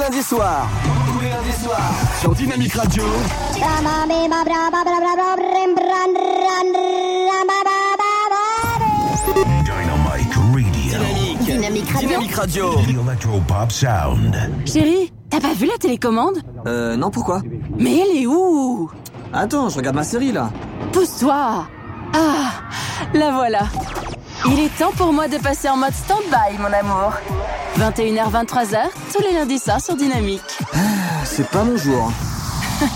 [0.00, 0.66] lundis soirs.
[1.12, 1.92] Tous les lundis soirs.
[2.20, 3.04] Sur Dynamique Radio.
[9.54, 10.60] Dynamic Radio.
[10.90, 11.38] Dynamique.
[11.44, 12.08] Dynamique Radio.
[12.08, 12.74] Dynamique Radio.
[12.74, 14.36] The Electropop Sound.
[14.66, 16.38] Chérie, t'as pas vu la télécommande?
[16.66, 17.42] Euh, non, pourquoi?
[17.78, 18.90] Mais elle est où?
[19.32, 20.50] Attends, je regarde ma série là.
[20.92, 21.66] Pousse-toi
[22.14, 22.50] Ah,
[23.14, 23.60] la voilà.
[24.46, 27.12] Il est temps pour moi de passer en mode stand-by, mon amour.
[27.78, 28.78] 21h, 23h,
[29.12, 30.40] tous les lundis soirs sur Dynamique.
[31.24, 32.10] C'est pas mon jour.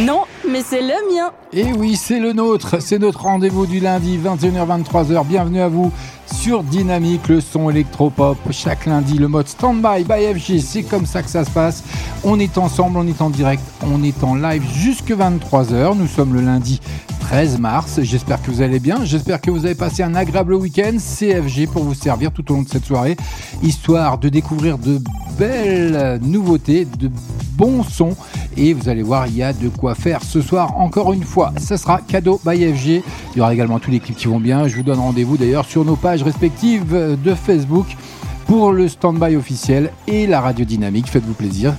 [0.00, 1.32] Non, mais c'est le mien.
[1.52, 5.24] Et oui, c'est le nôtre, c'est notre rendez-vous du lundi 21h-23h.
[5.26, 5.92] Bienvenue à vous
[6.32, 8.38] sur Dynamique, le son électropop.
[8.50, 11.82] Chaque lundi, le mode Standby by FG, c'est comme ça que ça se passe.
[12.24, 15.96] On est ensemble, on est en direct, on est en live jusque 23h.
[15.96, 16.80] Nous sommes le lundi
[17.20, 18.00] 13 mars.
[18.02, 19.04] J'espère que vous allez bien.
[19.04, 20.96] J'espère que vous avez passé un agréable week-end.
[20.98, 23.16] CFG pour vous servir tout au long de cette soirée,
[23.62, 24.98] histoire de découvrir de
[25.38, 27.10] belles nouveautés, de
[27.52, 28.16] bons sons.
[28.56, 30.78] Et vous allez voir, il y a de quoi faire ce soir.
[30.78, 32.86] Encore une fois, ce sera cadeau by FG.
[32.86, 34.66] Il y aura également tous les clips qui vont bien.
[34.66, 37.96] Je vous donne rendez-vous d'ailleurs sur nos pages respectives de Facebook
[38.48, 41.06] pour le stand-by officiel et la radio dynamique.
[41.06, 41.74] Faites-vous plaisir.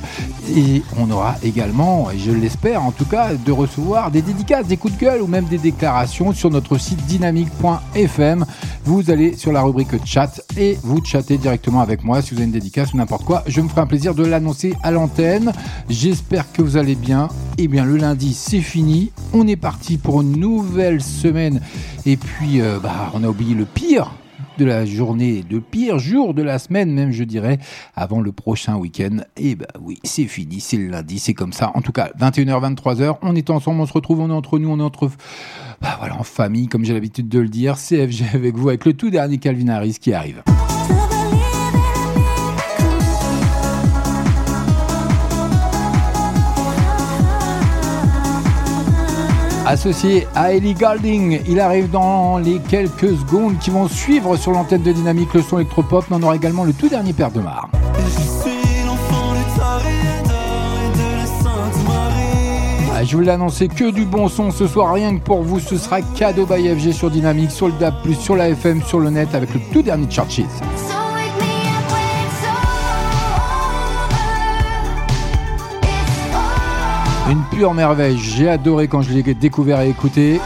[0.55, 4.77] Et on aura également, et je l'espère en tout cas, de recevoir des dédicaces, des
[4.77, 8.45] coups de gueule ou même des déclarations sur notre site dynamique.fm.
[8.85, 12.45] Vous allez sur la rubrique chat et vous chattez directement avec moi si vous avez
[12.45, 13.43] une dédicace ou n'importe quoi.
[13.47, 15.51] Je me ferai un plaisir de l'annoncer à l'antenne.
[15.89, 17.29] J'espère que vous allez bien.
[17.57, 19.11] Eh bien, le lundi, c'est fini.
[19.33, 21.61] On est parti pour une nouvelle semaine.
[22.05, 24.11] Et puis, euh, bah, on a oublié le pire
[24.59, 27.57] de la journée, de pire jour de la semaine même je dirais,
[27.95, 29.17] avant le prochain week-end.
[29.37, 31.71] Et bah oui, c'est fini, c'est le lundi, c'est comme ça.
[31.75, 34.69] En tout cas, 21h, 23h, on est ensemble, on se retrouve, on est entre nous,
[34.69, 35.09] on est entre...
[35.81, 38.93] Bah voilà, en famille, comme j'ai l'habitude de le dire, CFG avec vous, avec le
[38.93, 40.43] tout dernier Calvin Harris qui arrive.
[49.69, 54.81] Associé à Ellie Goulding, il arrive dans les quelques secondes qui vont suivre sur l'antenne
[54.81, 56.05] de Dynamique le son électropop.
[56.09, 57.69] Mais on aura également le tout dernier Père de Mar.
[62.91, 65.59] Ah, je vous l'ai annoncé que du bon son ce soir, rien que pour vous,
[65.59, 69.11] ce sera cadeau by FG sur Dynamique, sur le DAB+, sur la FM, sur le
[69.11, 70.41] net avec le tout dernier Churches.
[77.29, 80.41] Une pure merveille, j'ai adoré quand je l'ai découvert et écouté.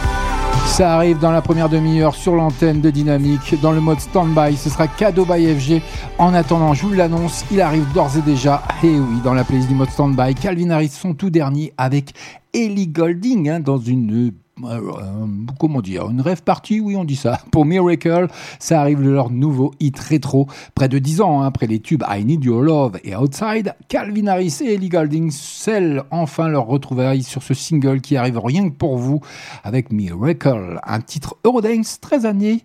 [0.65, 4.57] Ça arrive dans la première demi-heure sur l'antenne de Dynamique, dans le mode stand-by.
[4.57, 5.81] Ce sera cadeau by FG.
[6.17, 9.69] En attendant, je vous l'annonce, il arrive d'ores et déjà, et oui, dans la playlist
[9.69, 12.13] du mode stand-by, Calvin Harris, son tout dernier avec
[12.53, 14.33] Ellie Golding, hein, dans une
[14.63, 15.25] euh,
[15.59, 17.39] comment dire, une rêve partie, oui on dit ça.
[17.51, 18.27] Pour Miracle,
[18.59, 22.23] ça arrive leur nouveau hit rétro, près de 10 ans hein, après les tubes I
[22.23, 23.73] Need Your Love et Outside.
[23.87, 28.69] Calvin Harris et Ellie Goulding scellent enfin leur retrouvaille sur ce single qui arrive rien
[28.69, 29.21] que pour vous
[29.63, 32.63] avec Miracle, un titre Eurodance très années,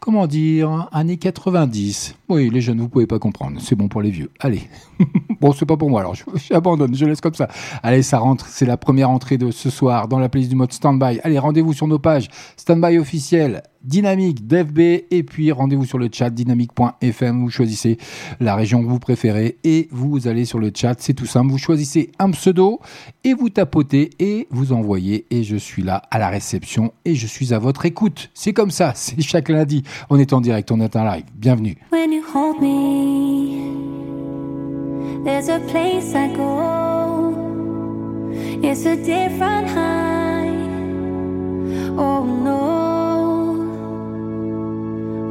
[0.00, 2.16] comment dire, années 90.
[2.28, 4.30] Oui, les jeunes vous pouvez pas comprendre, c'est bon pour les vieux.
[4.40, 4.62] Allez,
[5.40, 6.14] bon c'est pas pour moi alors,
[6.50, 7.48] j'abandonne, je laisse comme ça.
[7.84, 10.72] Allez, ça rentre, c'est la première entrée de ce soir dans la playlist du mode
[10.72, 11.20] standby.
[11.28, 14.78] Allez, rendez-vous sur nos pages Standby officiel, Dynamique, DFB,
[15.10, 17.42] et puis rendez-vous sur le chat dynamique.fm.
[17.42, 17.98] Vous choisissez
[18.40, 20.94] la région que vous préférez et vous allez sur le chat.
[21.00, 21.50] C'est tout simple.
[21.50, 22.80] Vous choisissez un pseudo
[23.24, 25.26] et vous tapotez et vous envoyez.
[25.30, 28.30] Et je suis là à la réception et je suis à votre écoute.
[28.32, 28.92] C'est comme ça.
[28.96, 29.82] C'est chaque lundi.
[30.08, 31.24] On est en direct, on est en live.
[31.34, 31.76] Bienvenue.
[31.92, 33.74] When you hold me,
[35.24, 36.78] there's a place I go.
[42.00, 43.56] Oh no,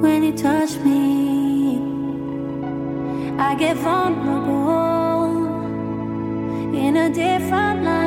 [0.02, 1.80] when you touch me,
[3.40, 5.46] I get vulnerable
[6.76, 8.07] in a different light.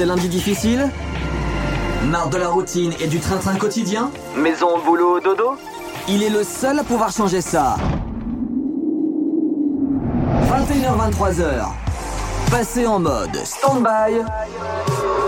[0.00, 0.88] Ces lundis difficiles
[2.06, 5.58] Marre de la routine et du train-train quotidien Maison, boulot, dodo
[6.08, 7.76] Il est le seul à pouvoir changer ça.
[10.48, 11.66] 21h-23h.
[12.50, 14.24] Passez en mode stand-by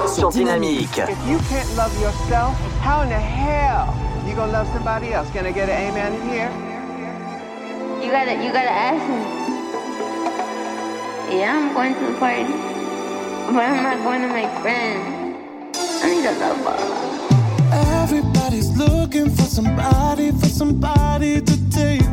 [0.07, 1.03] sur Dynamique.
[1.07, 3.93] If you can't love yourself, how in the hell
[4.27, 5.29] you gonna love somebody else?
[5.35, 6.49] Can I get an amen here?
[8.03, 9.43] You gotta, you gotta ask me.
[11.31, 12.45] Yeah, I'm going to the party,
[13.53, 15.77] but I'm I going to make friends.
[15.77, 17.13] I need a lover.
[18.03, 22.12] Everybody's looking for somebody, for somebody to take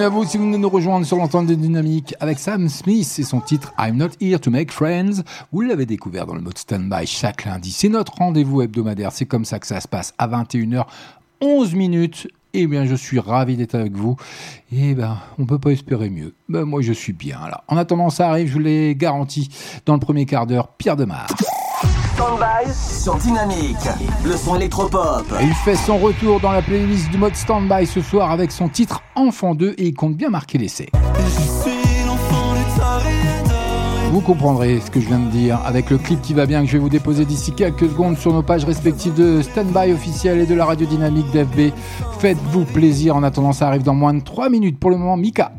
[0.00, 3.16] Bienvenue à vous si vous venez nous rejoindre sur l'entente des dynamiques avec Sam Smith
[3.18, 5.22] et son titre I'm Not Here to Make Friends.
[5.52, 7.70] Vous l'avez découvert dans le mode standby chaque lundi.
[7.70, 9.12] C'est notre rendez-vous hebdomadaire.
[9.12, 10.86] C'est comme ça que ça se passe à 21h
[11.42, 12.28] 11 minutes.
[12.54, 14.16] Eh bien, je suis ravi d'être avec vous.
[14.72, 16.32] Et ben, on peut pas espérer mieux.
[16.48, 17.62] Ben, moi, je suis bien là.
[17.68, 19.50] En attendant, ça arrive, je vous l'ai garanti.
[19.84, 21.26] Dans le premier quart d'heure, Pierre Demar.
[22.20, 23.88] Stand-by sur Dynamique.
[24.26, 25.24] Le son électropop.
[25.40, 29.02] Il fait son retour dans la playlist du mode standby ce soir avec son titre
[29.14, 30.90] Enfant 2 et il compte bien marquer l'essai.
[34.12, 36.66] Vous comprendrez ce que je viens de dire avec le clip qui va bien que
[36.66, 40.46] je vais vous déposer d'ici quelques secondes sur nos pages respectives de Standby officiel et
[40.46, 41.72] de la radio dynamique d'FB.
[42.18, 45.52] Faites-vous plaisir en attendant ça arrive dans moins de 3 minutes pour le moment Mika.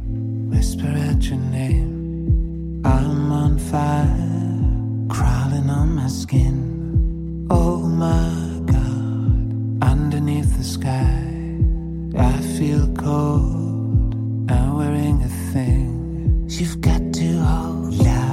[0.52, 2.84] Whisper at your name.
[2.86, 4.06] I'm on fire,
[5.12, 7.48] crawling on my skin.
[7.50, 8.32] Oh my
[8.66, 11.24] God, underneath the sky,
[12.18, 14.16] I feel cold.
[14.50, 16.46] I'm wearing a thing.
[16.48, 17.94] You've got to hold.
[17.98, 18.31] Love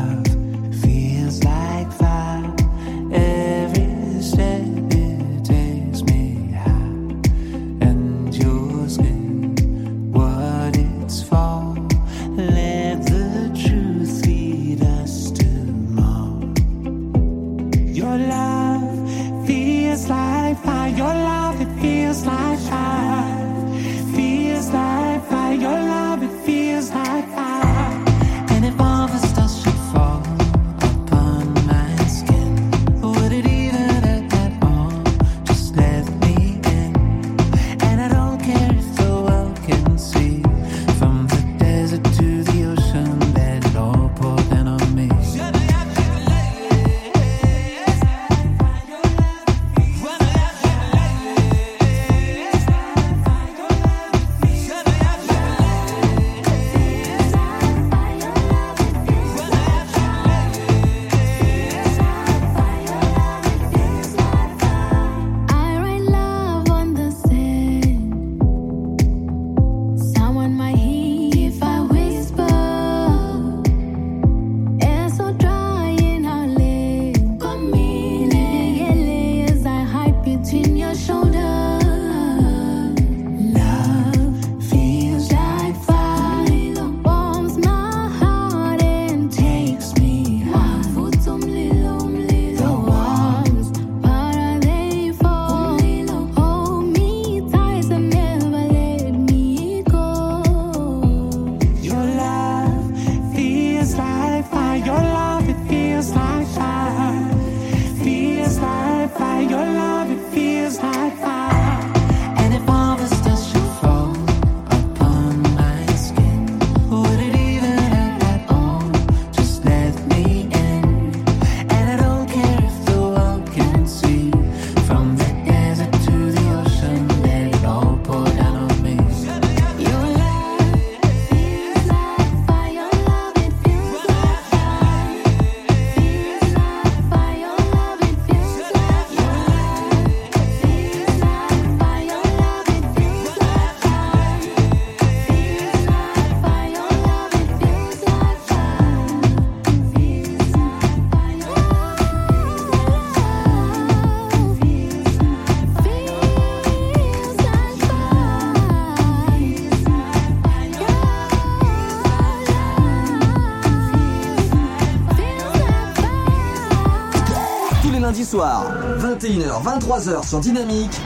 [168.28, 168.66] Soirs,
[168.98, 171.00] 21h, 23h sur Dynamique,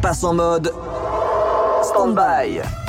[0.00, 0.72] passe en mode
[1.82, 2.79] stand-by.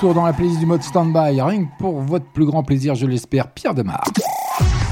[0.00, 1.42] Retour dans la playlist du mode standby.
[1.42, 4.02] Rien que pour votre plus grand plaisir, je l'espère, Pierre Demar.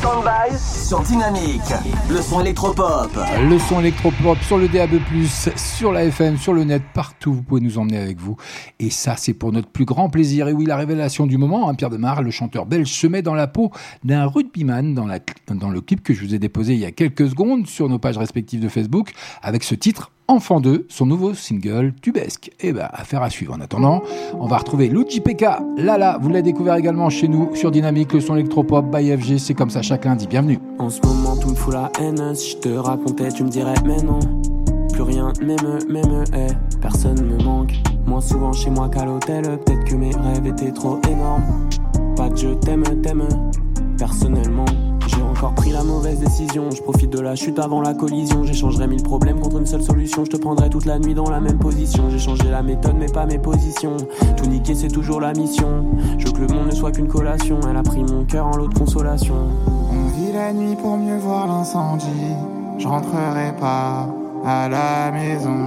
[0.01, 1.73] Stand-by sur Dynamique.
[2.11, 3.11] Le son électropop.
[3.41, 5.01] Le son électropop sur le DAB+,
[5.57, 8.37] sur la FM, sur le net, partout, vous pouvez nous emmener avec vous.
[8.81, 10.47] Et ça, c'est pour notre plus grand plaisir.
[10.47, 13.35] Et oui, la révélation du moment, hein, Pierre Demar, le chanteur belge, se met dans
[13.35, 13.73] la peau
[14.05, 17.67] d'un rugbyman dans, le clip que je vous ai déposé il y a quelques secondes
[17.67, 19.13] sur nos pages respectives de Facebook,
[19.43, 22.51] avec ce titre Enfant 2, son nouveau single tubesque.
[22.61, 23.55] Et ben, affaire à suivre.
[23.55, 24.03] En attendant,
[24.39, 25.47] on va retrouver Luigi PK.
[25.79, 29.39] Lala, vous l'avez découvert également chez nous sur Dynamique, le son électropop by FG.
[29.39, 30.27] C'est comme ça chaque lundi.
[30.27, 30.59] Bienvenue.
[30.79, 32.35] En ce moment, tout me fout la haine.
[32.35, 34.21] Je te racontais, tu me dirais, mais non.
[34.99, 37.73] Plus rien, même, même, eh, personne me manque.
[38.05, 39.45] Moins souvent chez moi qu'à l'hôtel.
[39.45, 41.69] Peut-être que mes rêves étaient trop énormes.
[42.17, 43.23] Pas de je t'aime, t'aime.
[43.97, 44.65] Personnellement,
[45.07, 46.73] j'ai encore pris la mauvaise décision.
[46.73, 48.43] Je profite de la chute avant la collision.
[48.43, 50.25] J'échangerai mille problèmes contre une seule solution.
[50.25, 52.11] Je te prendrai toute la nuit dans la même position.
[52.11, 53.99] J'ai changé la méthode, mais pas mes positions.
[54.37, 55.85] Tout niquer, c'est toujours la mission.
[56.19, 57.61] Je veux que le monde ne soit qu'une collation.
[57.71, 59.37] Elle a pris mon cœur en lot de consolation.
[59.93, 62.35] On vit la nuit pour mieux voir l'incendie.
[62.79, 64.09] Je rentrerai pas
[64.49, 65.67] à la maison.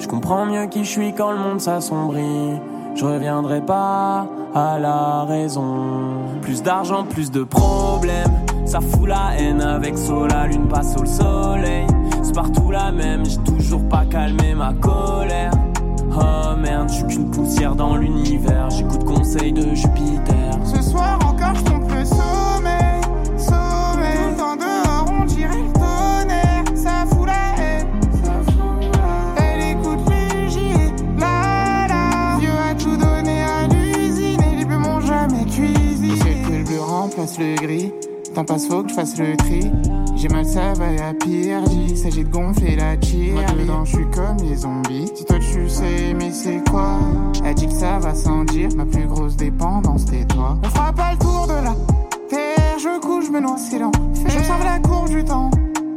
[0.00, 2.58] Je comprends mieux qui je suis quand le monde s'assombrit.
[2.96, 6.24] Je reviendrai pas à la raison.
[6.42, 8.32] Plus d'argent, plus de problèmes.
[8.66, 9.94] Ça fout la haine avec
[10.28, 11.86] la lune passe au soleil.
[12.22, 15.52] C'est partout la même, j'ai toujours pas calmé ma colère.
[16.10, 18.68] Oh merde, je suis qu'une poussière dans l'univers.
[18.70, 20.58] J'écoute conseil de Jupiter.
[20.64, 23.00] Ce soir encore, je tombe le sommeil.
[23.36, 24.34] Sommeil.
[24.36, 25.77] Tout dehors, on dirait
[37.38, 37.92] le gris.
[38.34, 39.70] Temps passe, faut que je fasse le tri.
[40.16, 41.60] J'ai mal, ça va à pire.
[41.70, 43.34] Il s'agit de gonfler la tire.
[43.34, 45.10] Moi dedans, je suis comme les zombies.
[45.14, 46.98] Si toi tu sais, mais c'est quoi?
[47.44, 48.68] Elle dit que ça va sans dire.
[48.76, 50.58] Ma plus grosse dépendance, t'es toi.
[50.62, 51.74] On fera pas le tour de la
[52.28, 52.78] terre.
[52.78, 53.92] Je couche, je me noie, c'est lent.
[54.14, 55.50] Je me la courbe du temps.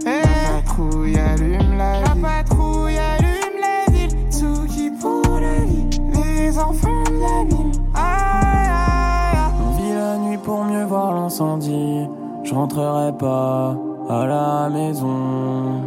[0.06, 2.41] La patrouille allume la ville.
[12.52, 13.78] Je rentrerai pas
[14.10, 15.84] à la maison.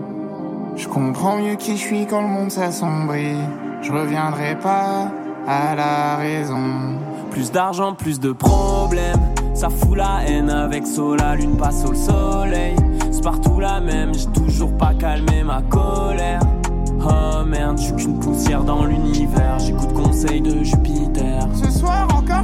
[0.75, 3.37] Je comprends mieux qui je suis quand le monde s'assombrit.
[3.83, 5.11] Je reviendrai pas
[5.47, 6.97] à la raison.
[7.31, 9.21] Plus d'argent, plus de problèmes.
[9.53, 12.77] Ça fout la haine avec so, la lune passe au soleil.
[13.11, 16.41] C'est partout la même, j'ai toujours pas calmé ma colère.
[17.07, 19.59] Oh merde, je suis qu'une poussière dans l'univers.
[19.59, 21.47] J'écoute conseil de Jupiter.
[21.53, 22.44] Ce soir encore,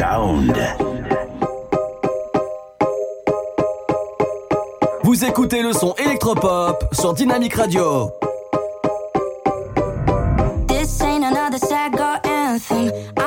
[0.00, 0.56] Sound.
[5.02, 8.10] Vous écoutez le son électropop sur Dynamique Radio.
[10.68, 13.19] This ain't another sad girl anthem.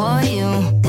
[0.00, 0.79] for you.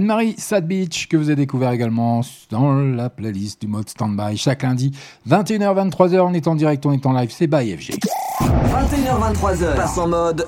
[0.00, 4.92] Anne-Marie Sadbeach, que vous avez découvert également dans la playlist du mode Standby chaque lundi,
[5.28, 7.98] 21h, 23h, on est en direct, on est en live, c'est by FG.
[8.40, 10.46] 21h, 23h, passe en mode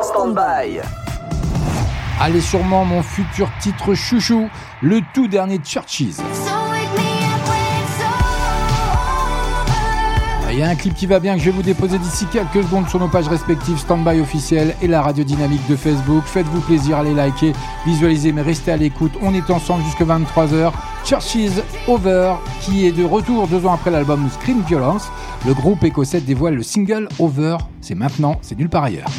[0.00, 0.78] Standby.
[2.20, 4.48] Allez, sûrement mon futur titre chouchou,
[4.80, 6.20] le tout dernier Churches.
[10.56, 12.64] Il y a un clip qui va bien que je vais vous déposer d'ici quelques
[12.64, 16.24] secondes sur nos pages respectives Standby officiel et la radio dynamique de Facebook.
[16.24, 17.52] Faites-vous plaisir, allez liker,
[17.84, 19.12] visualisez, mais restez à l'écoute.
[19.20, 20.72] On est ensemble jusque 23h.
[21.04, 25.10] Churches Over, qui est de retour deux ans après l'album Scream Violence.
[25.46, 27.58] Le groupe écossais dévoile le single Over.
[27.82, 29.10] C'est maintenant, c'est nulle part ailleurs.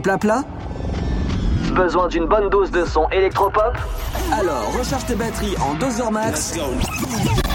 [0.00, 0.42] plat plat
[1.74, 3.76] Besoin d'une bonne dose de son électropop
[4.32, 6.58] Alors recharge tes batteries en 2 heures max.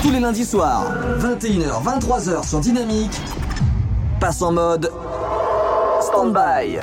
[0.01, 0.85] Tous les lundis soirs,
[1.19, 3.19] 21h, 23h sur Dynamique.
[4.19, 4.91] Passe en mode
[6.01, 6.79] stand-by.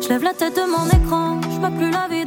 [0.00, 2.21] Je lève la tête de mon écran, je peux plus la vie.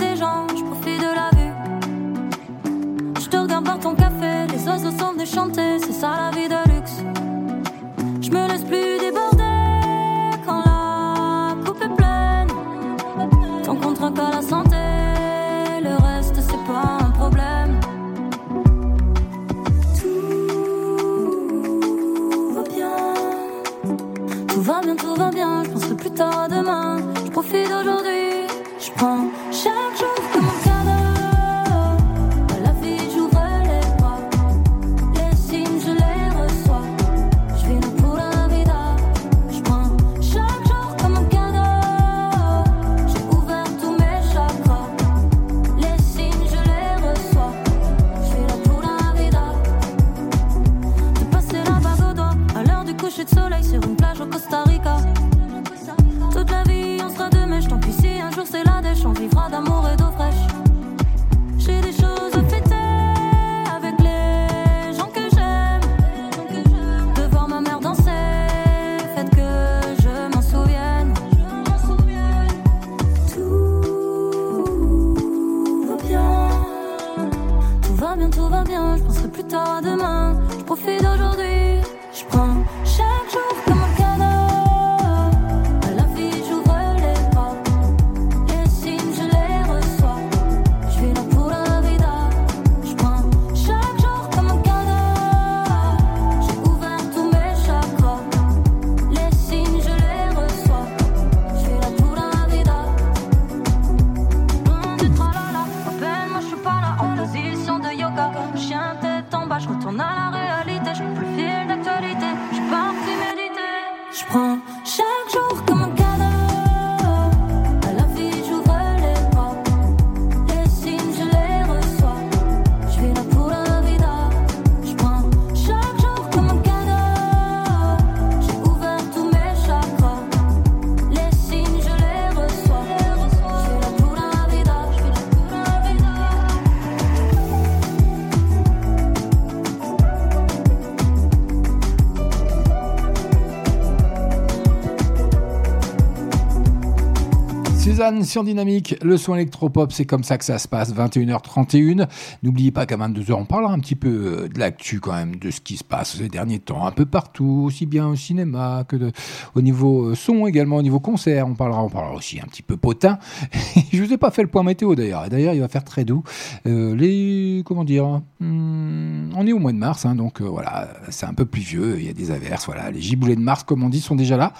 [148.06, 152.08] Suzanne sur Dynamique, le son électropop, c'est comme ça que ça se passe, 21h31.
[152.44, 155.50] N'oubliez pas qu'à 22h, on parlera un petit peu euh, de l'actu quand même, de
[155.50, 159.12] ce qui se passe ces derniers temps, un peu partout, aussi bien au cinéma que
[159.56, 161.48] au niveau euh, son également, au niveau concert.
[161.48, 163.18] On parlera, on parlera aussi un petit peu potin.
[163.92, 165.26] Je vous ai pas fait le point météo d'ailleurs.
[165.26, 166.24] Et D'ailleurs, il va faire très doux.
[166.68, 171.26] Euh, les, comment dire, hmm, on est au mois de mars, hein, donc voilà, c'est
[171.26, 173.90] un peu pluvieux, il y a des averses, voilà, les giboulées de mars, comme on
[173.90, 174.54] dit, sont déjà là.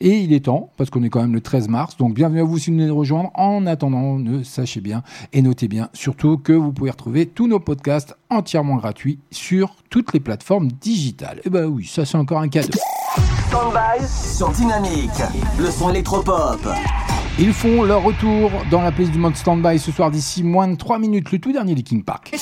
[0.00, 2.44] Et il est temps, parce qu'on est quand même le 13 mars, donc bienvenue à
[2.44, 3.30] vous si vous de rejoindre.
[3.34, 7.60] En attendant, ne sachez bien et notez bien, surtout que vous pouvez retrouver tous nos
[7.60, 11.40] podcasts entièrement gratuits sur toutes les plateformes digitales.
[11.44, 12.78] Et ben oui, ça c'est encore un cadeau.
[13.48, 15.10] Stand-by sur Dynamique,
[15.58, 16.60] le son électropop.
[17.38, 20.76] Ils font leur retour dans la place du mode stand-by ce soir d'ici moins de
[20.76, 22.34] 3 minutes, le tout dernier Linkin Park.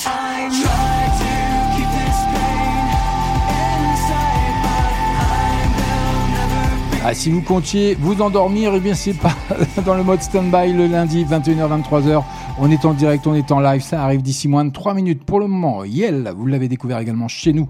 [7.05, 9.33] Ah, si vous comptiez vous endormir, eh bien c'est pas
[9.85, 12.23] dans le mode stand-by le lundi 21h 23h.
[12.59, 15.23] On est en direct, on est en live, ça arrive d'ici moins de 3 minutes
[15.23, 15.85] pour le moment.
[15.85, 17.69] Yel, vous l'avez découvert également chez nous.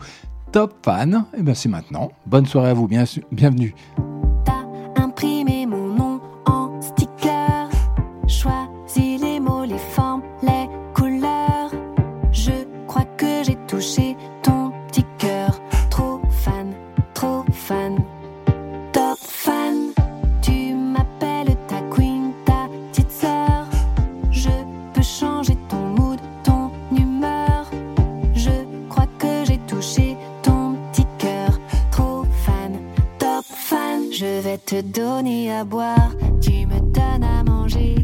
[0.51, 2.11] Top fan, et bien c'est maintenant.
[2.25, 3.75] Bonne soirée à vous, bien, bienvenue.
[34.69, 37.95] Te donner à boire, tu me donnes à manger.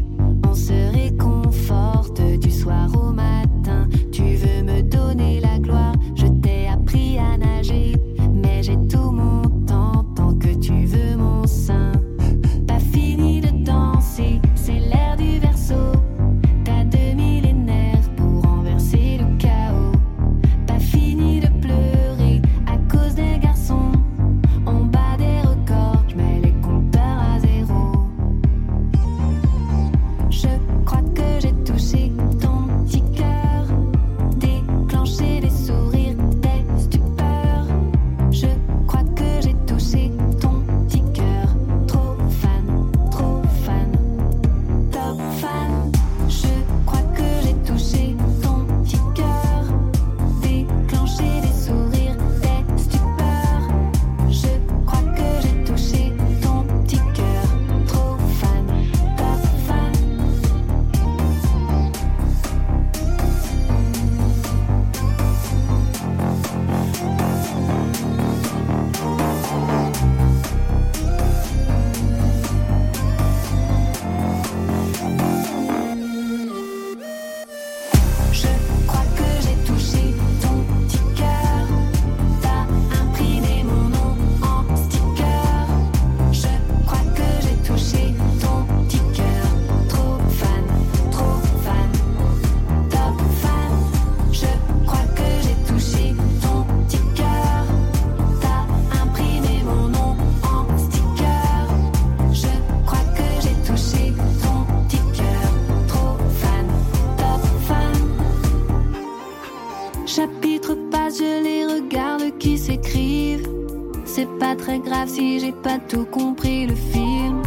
[115.06, 117.42] Grave si j'ai pas tout compris le film.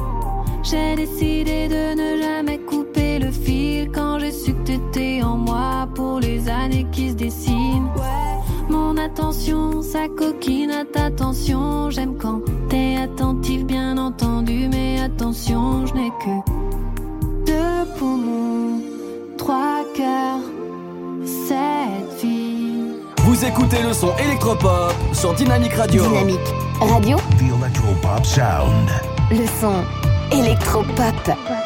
[0.63, 5.88] J'ai décidé de ne jamais couper le fil quand j'ai su que t'étais en moi
[5.95, 7.89] pour les années qui se dessinent.
[8.70, 11.89] Mon attention, ça coquine à ta tension.
[11.89, 18.82] J'aime quand t'es attentif, bien entendu, mais attention, je n'ai que deux poumons,
[19.38, 20.43] trois cœurs,
[21.26, 22.91] sept vies.
[23.24, 26.03] Vous écoutez le son électropop sur Dynamique Radio.
[26.03, 28.89] Dynamique Radio, The Electropop Sound.
[29.32, 29.84] le son
[30.32, 31.59] électropop.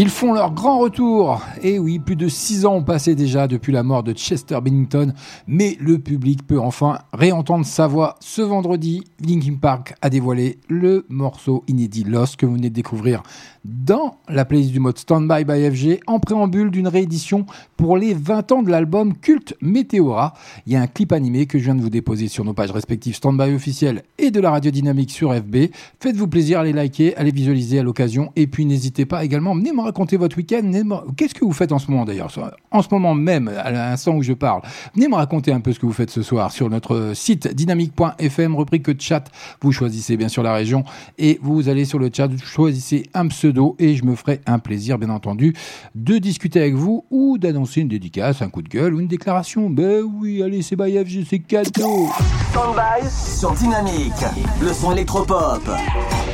[0.00, 1.42] Ils font leur grand retour.
[1.60, 5.12] Et oui, plus de 6 ans ont passé déjà depuis la mort de Chester Bennington,
[5.48, 8.14] mais le public peut enfin réentendre sa voix.
[8.20, 13.24] Ce vendredi, Linkin Park a dévoilé le morceau inédit Lost que vous venez de découvrir
[13.68, 17.44] dans la playlist du mode Standby by FG en préambule d'une réédition
[17.76, 20.32] pour les 20 ans de l'album culte Météora.
[20.66, 22.70] Il y a un clip animé que je viens de vous déposer sur nos pages
[22.70, 25.66] respectives Standby officiel et de la radio dynamique sur FB.
[26.00, 29.82] Faites-vous plaisir, allez liker, allez visualiser à l'occasion et puis n'hésitez pas également, venez me
[29.82, 30.70] raconter votre week-end.
[31.16, 32.32] Qu'est-ce que vous faites en ce moment d'ailleurs
[32.70, 34.62] En ce moment même, à l'instant où je parle,
[34.94, 38.56] venez me raconter un peu ce que vous faites ce soir sur notre site dynamique.fm,
[38.56, 39.24] rubrique chat.
[39.60, 40.84] Vous choisissez bien sûr la région
[41.18, 44.58] et vous allez sur le chat, vous choisissez un pseudo et je me ferai un
[44.58, 45.54] plaisir, bien entendu,
[45.94, 49.68] de discuter avec vous ou d'annoncer une dédicace, un coup de gueule ou une déclaration.
[49.70, 52.08] Ben oui, allez, c'est by FG, c'est cadeau.
[52.50, 54.24] Standby sur Dynamique,
[54.60, 55.62] le son électropop.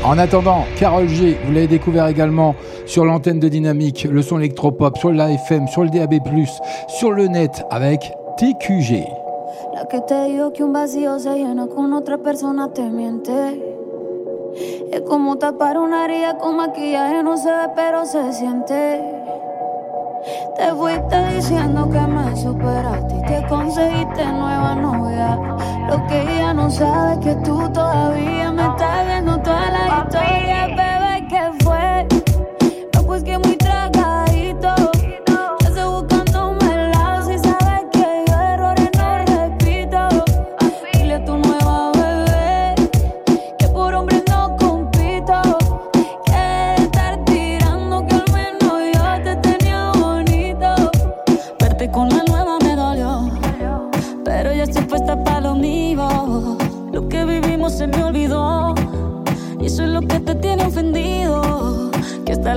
[0.05, 2.55] En attendant, Carole G, vous l'avez découvert également
[2.87, 6.15] sur l'antenne de Dynamique, le son électropop, sur l'AFM, sur le DAB+,
[6.89, 9.05] sur le net avec TQG.
[9.75, 13.84] La que te dijo que un vacío se llena con otra persona te miente.
[14.93, 19.03] Es como tapar una herida con maquillaje, no se ve, pero se siente.
[20.57, 25.37] Te fuiste diciendo que me superaste y te conseguiste nueva novia.
[25.89, 30.67] Lo que ella no sabe es que tú todavía me estás viendo toda la historia,
[30.69, 32.14] bebé, ¿qué fue?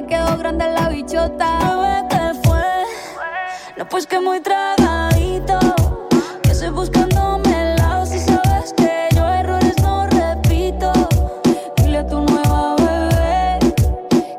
[0.00, 1.58] Te quedó grande la bichota.
[2.08, 2.62] ¿qué fue?
[3.76, 5.58] No, pues que muy tragadito.
[6.42, 10.92] Que estoy buscándome el lado si sabes que yo errores no repito.
[11.76, 13.58] Dile a tu nueva bebé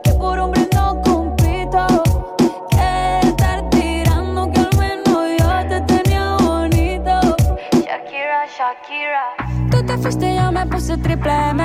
[0.03, 1.88] que por hombre no compito.
[2.70, 7.36] Que estar tirando que al menos yo te tenía bonito.
[7.74, 9.26] Shakira, Shakira.
[9.72, 11.64] Tú te fuiste, yo me puse triple M.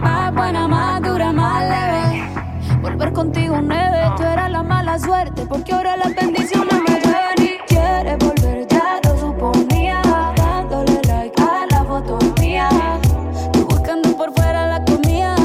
[0.00, 1.93] Más buena, más dura, más leve.
[3.14, 5.46] Contigo nueve, tú eras la mala suerte.
[5.46, 10.02] Porque ahora las bendiciones me llueven y quieres volver, ya lo suponía.
[10.36, 12.68] Dándole like a la foto mía.
[13.52, 15.36] Tú buscando por fuera la comida.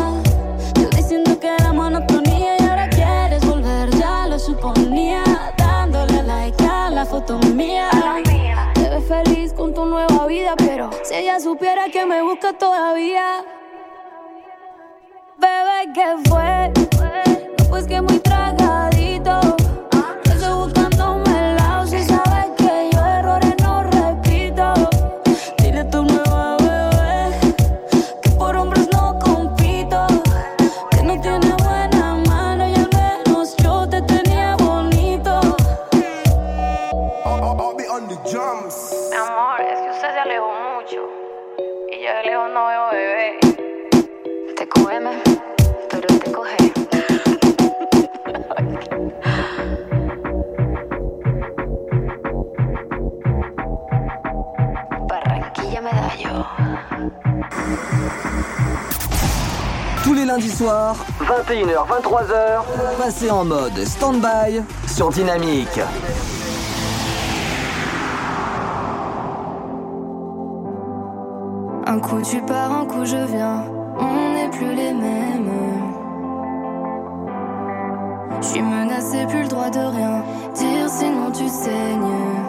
[0.75, 5.23] Yo diciendo que era monotonía y ahora quieres volver, ya lo suponía.
[5.55, 7.89] Dándole like a la foto mía.
[8.73, 13.45] Te ves feliz con tu nueva vida, pero si ella supiera que me busca todavía.
[15.37, 17.28] Bebé, ¿qué fue?
[17.79, 18.28] No, pues que
[61.49, 62.63] 21h, 23h,
[62.99, 65.79] passez en mode stand-by sur Dynamique.
[71.87, 73.63] Un coup tu pars, un coup je viens.
[73.97, 75.49] On n'est plus les mêmes.
[78.41, 80.23] Je suis menacée, plus le droit de rien
[80.53, 82.48] dire, sinon tu saignes.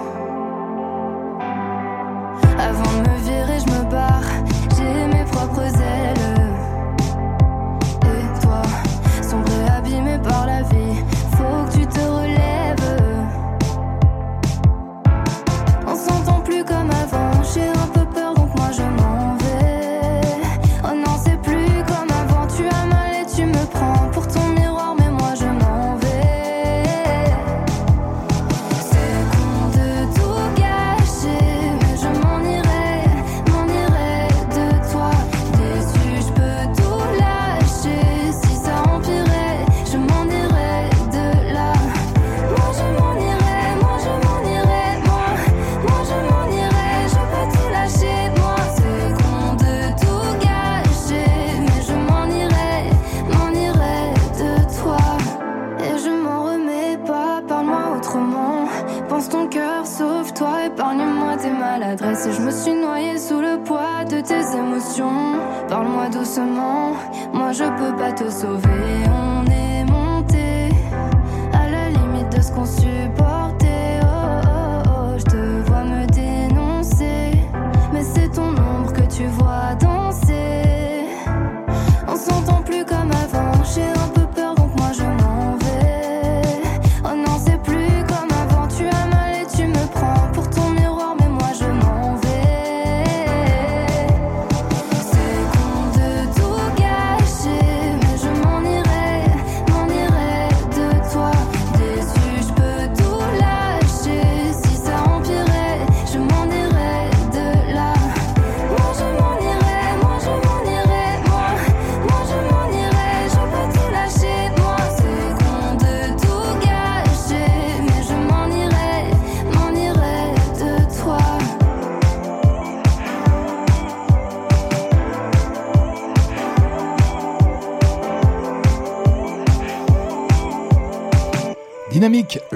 [62.26, 65.40] Et je me suis noyée sous le poids de tes émotions.
[65.68, 66.92] Parle-moi doucement,
[67.32, 69.19] moi je peux pas te sauver.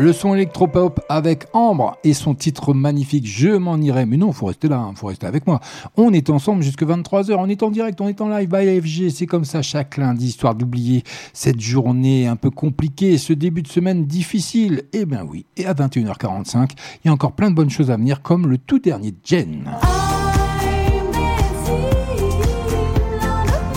[0.05, 4.05] Le son électropop avec Ambre et son titre magnifique Je m'en irai.
[4.05, 5.61] Mais non, faut rester là, hein, faut rester avec moi.
[5.97, 9.09] On est ensemble jusque 23h, on est en direct, on est en live by AFG.
[9.09, 13.69] C'est comme ça chaque lundi, histoire d'oublier cette journée un peu compliquée, ce début de
[13.69, 14.83] semaine difficile.
[14.93, 17.97] Eh bien oui, et à 21h45, il y a encore plein de bonnes choses à
[17.97, 19.65] venir comme le tout dernier de Jen.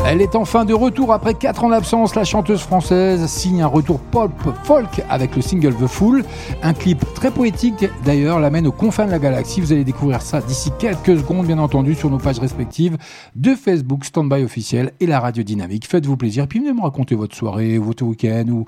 [0.10, 2.16] Elle est enfin de retour après 4 ans d'absence.
[2.16, 4.32] La chanteuse française signe un retour pop
[4.64, 6.24] folk avec le single The Fool.
[6.64, 9.60] Un clip très poétique d'ailleurs l'amène aux confins de la galaxie.
[9.60, 12.98] Vous allez découvrir ça d'ici quelques secondes, bien entendu, sur nos pages respectives
[13.36, 15.86] de Facebook, Standby officiel et la radio dynamique.
[15.86, 16.48] Faites-vous plaisir.
[16.48, 18.66] Puis venez me raconter votre soirée, votre week-end ou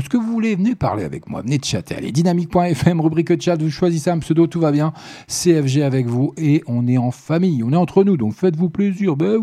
[0.00, 0.56] ce que vous voulez.
[0.56, 1.42] Venez parler avec moi.
[1.42, 1.96] Venez chatter.
[1.96, 3.60] Allez, dynamique.fm, rubrique chat.
[3.60, 4.94] Vous choisissez un pseudo, tout va bien.
[5.26, 7.62] CFG avec vous et on est en famille.
[7.62, 9.16] On est entre nous, donc faites-vous plaisir.
[9.16, 9.42] Ben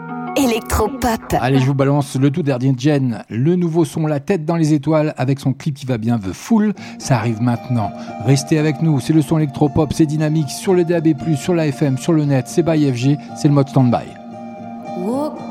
[0.35, 1.21] électropop.
[1.39, 4.55] Allez, je vous balance le tout dernier de Jen, le nouveau son La tête dans
[4.55, 6.73] les étoiles avec son clip qui va bien, The Full.
[6.99, 7.91] Ça arrive maintenant.
[8.25, 11.97] Restez avec nous, c'est le son électropop, c'est dynamique sur le DAB+, sur la FM,
[11.97, 14.05] sur le net, c'est by FG, c'est le mode standby.
[14.97, 15.50] Walking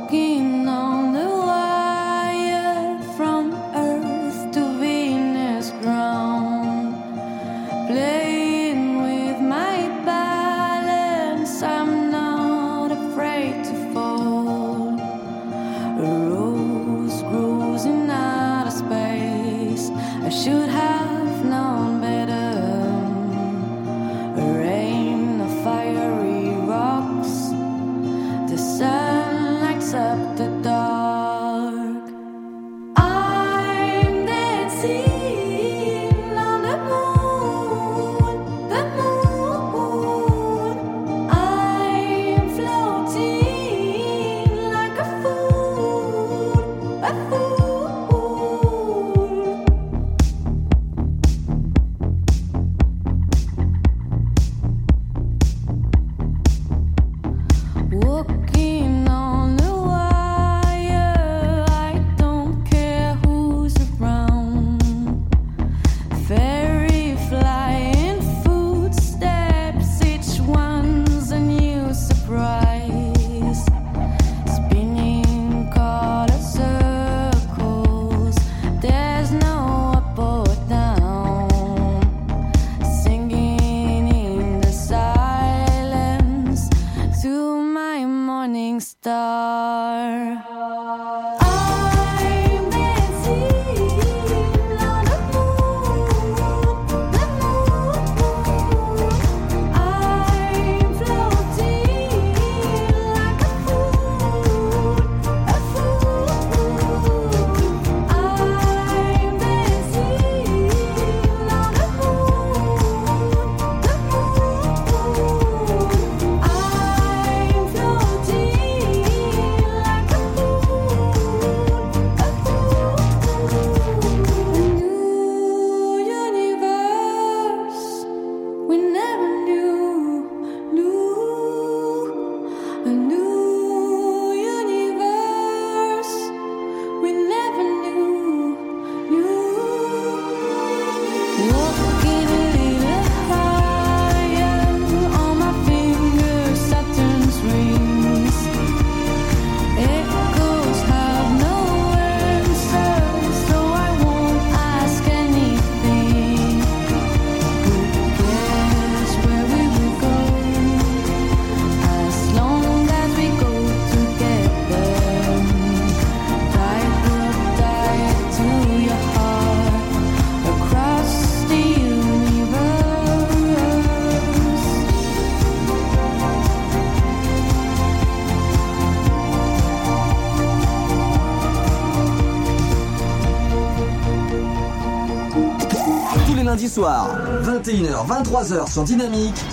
[186.71, 187.09] Soirs,
[187.43, 189.45] 21h, 23h sur Dynamique,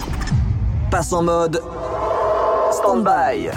[0.91, 1.59] passe en mode
[2.71, 3.49] stand-by.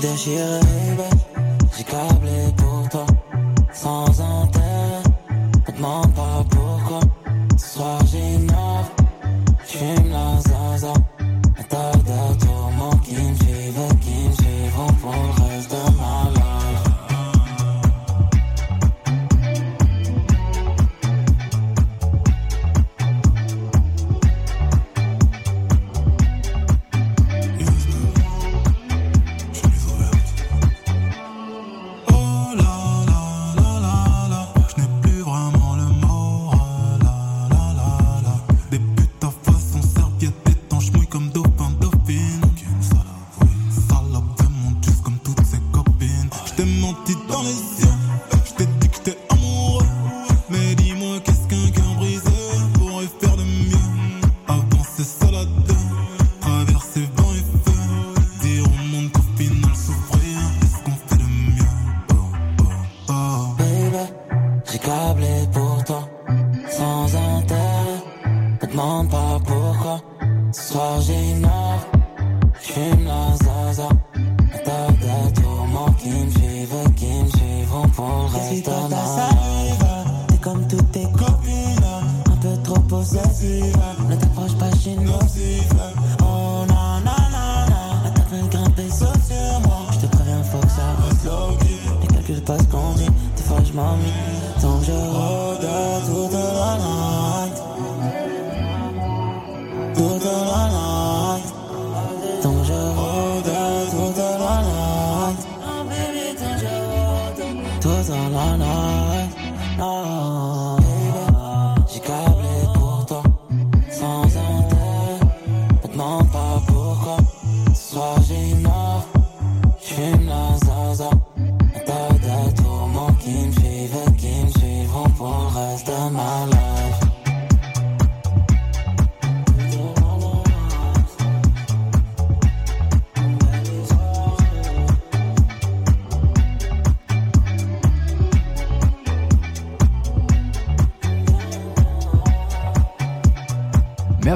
[0.00, 0.63] that shit.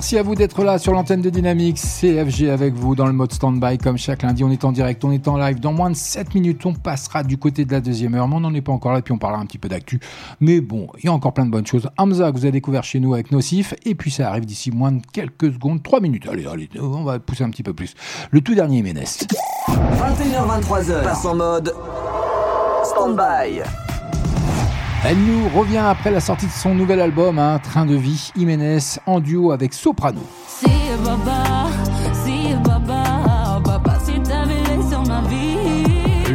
[0.08, 3.30] Merci à vous d'être là sur l'antenne de Dynamics, CFG avec vous dans le mode
[3.30, 4.42] stand-by comme chaque lundi.
[4.42, 5.60] On est en direct, on est en live.
[5.60, 8.40] Dans moins de 7 minutes, on passera du côté de la deuxième heure, mais on
[8.40, 10.00] n'en est pas encore là, puis on parlera un petit peu d'actu.
[10.40, 11.90] Mais bon, il y a encore plein de bonnes choses.
[11.98, 14.92] Hamza, que vous avez découvert chez nous avec Nocif, et puis ça arrive d'ici moins
[14.92, 16.26] de quelques secondes, 3 minutes.
[16.26, 17.94] Allez, allez, on va pousser un petit peu plus.
[18.30, 19.26] Le tout dernier Ménès.
[19.68, 21.74] 21h23h, passe en mode
[22.82, 23.60] stand-by.
[25.04, 28.80] Elle nous revient après la sortie de son nouvel album, hein, Train de vie, Jiménez,
[29.06, 30.20] en duo avec Soprano.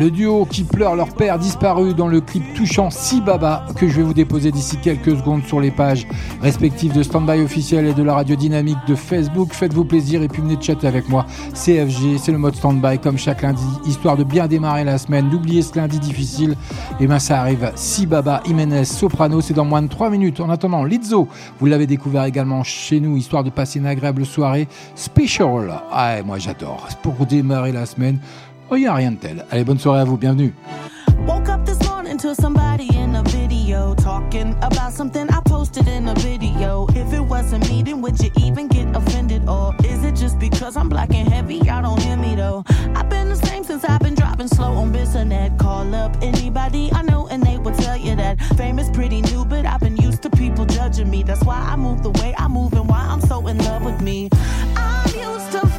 [0.03, 3.95] Le duo qui pleure leur père disparu dans le clip touchant Si Baba que je
[3.95, 6.05] vais vous déposer d'ici quelques secondes sur les pages
[6.41, 9.53] respectives de Standby officiel et de la radio dynamique de Facebook.
[9.53, 11.25] Faites-vous plaisir et puis venez chatter avec moi.
[11.53, 15.61] CFG, c'est le mode Standby comme chaque lundi, histoire de bien démarrer la semaine, d'oublier
[15.61, 16.57] ce lundi difficile.
[16.99, 17.71] Et ben ça arrive.
[17.75, 20.41] Si Baba, Jiménez, Soprano, c'est dans moins de 3 minutes.
[20.41, 21.29] En attendant, Lizzo,
[21.61, 24.67] vous l'avez découvert également chez nous, histoire de passer une agréable soirée.
[24.95, 25.81] Special.
[25.93, 26.89] Ah, moi j'adore.
[27.01, 28.19] Pour démarrer la semaine.
[28.73, 29.45] Oh, il n'y a rien de tel.
[29.51, 30.51] Allez, bonne soirée à vous, bienvenue.
[31.27, 36.07] Woke up this morning to somebody in a video talking about something I posted in
[36.07, 36.87] a video.
[36.95, 39.47] If it wasn't me, then would you even get offended?
[39.47, 41.57] Or is it just because I'm black and heavy?
[41.57, 42.63] Y'all don't hear me though.
[42.95, 45.59] I've been the same since I've been dropping slow on Bissonnet.
[45.59, 49.45] Call up anybody I know and they will tell you that fame is pretty new,
[49.45, 51.21] but I've been used to people judging me.
[51.21, 54.01] That's why I move the way I move and why I'm so in love with
[54.01, 54.29] me.
[54.75, 55.72] I Could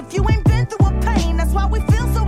[0.00, 1.36] if you ain't been through a pain?
[1.36, 2.19] That's why we feel so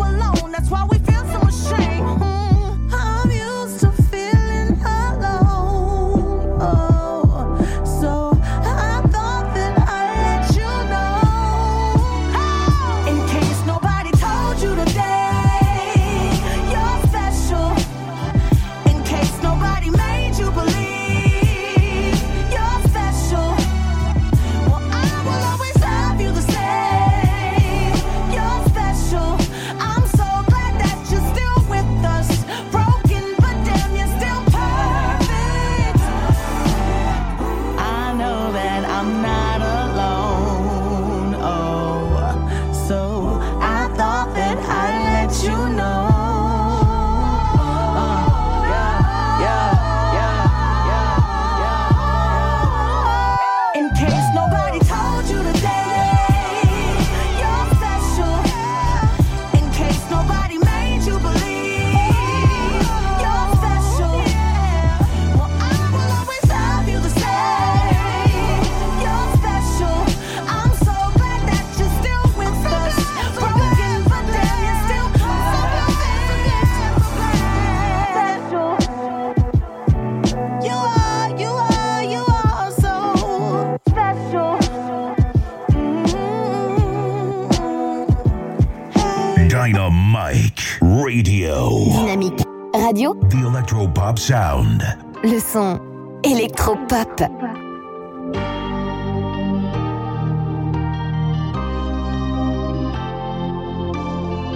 [94.13, 94.83] Electropop Sound.
[95.25, 95.81] le son
[96.23, 97.23] électropop.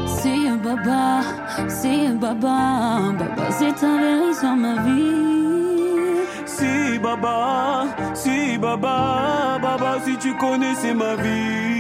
[0.07, 1.23] Si baba,
[1.69, 6.27] si baba, baba c'est ta vérité sur ma vie.
[6.45, 11.76] Si baba, si baba, baba si tu connaissais ma vie.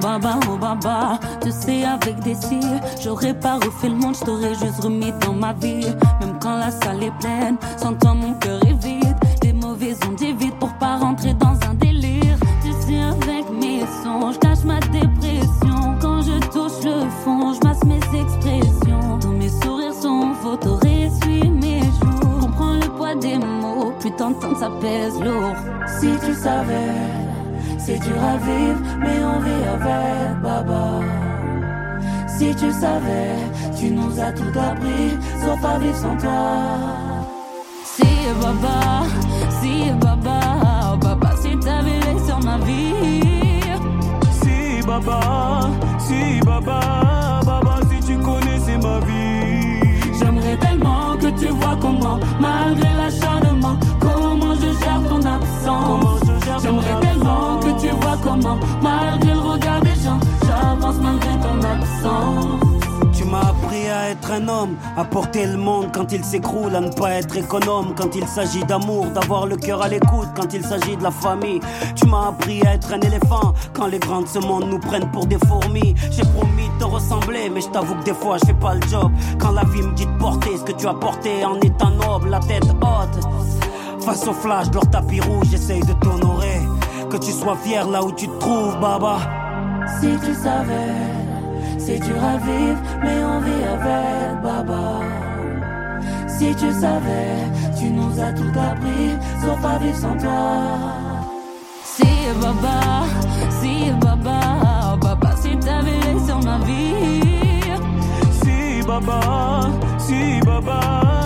[0.00, 4.54] Baba, oh baba, tu sais avec des cils, j'aurais pas refait le monde, je t'aurais
[4.54, 5.86] juste remis dans ma vie.
[6.20, 9.16] Même quand la salle est pleine, sans toi mon cœur est vide.
[9.42, 12.36] Des mauvaises ondes évitent pour pas rentrer dans un délire.
[12.62, 15.98] Tu sais avec mes sons, je cache ma dépression.
[16.00, 19.18] Quand je touche le fond, je masse mes expressions.
[19.20, 20.32] Tous mes sourires sont
[20.62, 22.40] t'aurais essuyé mes joues.
[22.40, 25.56] Comprends le poids des mots, plus t'entends ça pèse lourd.
[26.00, 27.29] Si tu savais.
[27.84, 31.00] C'est dur à vivre, mais on vit avec Baba.
[32.28, 33.36] Si tu savais,
[33.78, 36.40] tu nous as tout appris, sauf à vivre sans toi.
[37.84, 38.06] Si
[38.40, 39.04] Baba,
[39.60, 40.40] si Baba,
[40.92, 43.60] oh Baba, si t'avais l'œil sur ma vie.
[44.42, 49.80] Si baba, si baba, baba si tu connaissais ma vie.
[50.18, 56.29] J'aimerais tellement que tu vois comment, malgré l'acharnement, comment je gère ton absence.
[56.62, 62.60] J'aimerais tellement que tu vois comment, malgré le regard des gens, j'avance malgré ton absence.
[63.14, 66.80] Tu m'as appris à être un homme, à porter le monde quand il s'écroule, à
[66.80, 70.64] ne pas être économe quand il s'agit d'amour, d'avoir le cœur à l'écoute quand il
[70.64, 71.60] s'agit de la famille.
[71.96, 75.10] Tu m'as appris à être un éléphant quand les grands de ce monde nous prennent
[75.10, 75.94] pour des fourmis.
[76.10, 79.10] J'ai promis de te ressembler, mais je t'avoue que des fois je pas le job.
[79.38, 82.30] Quand la vie me dit de porter ce que tu as porté en étant noble,
[82.30, 83.24] la tête haute.
[84.00, 86.49] Face au flash de leur tapis rouge, j'essaye de t'honorer.
[87.10, 89.18] Que tu sois fier là où tu te trouves, baba.
[90.00, 90.94] Si tu savais,
[91.76, 95.00] c'est dur à vivre, mais on vit avec Baba.
[96.28, 100.52] Si tu savais, tu nous as tout appris, sauf à vivre sans toi.
[101.84, 102.06] Si
[102.40, 102.80] Baba,
[103.60, 107.72] si Baba, Baba, si t'avais sur ma vie.
[108.40, 111.19] Si baba, si baba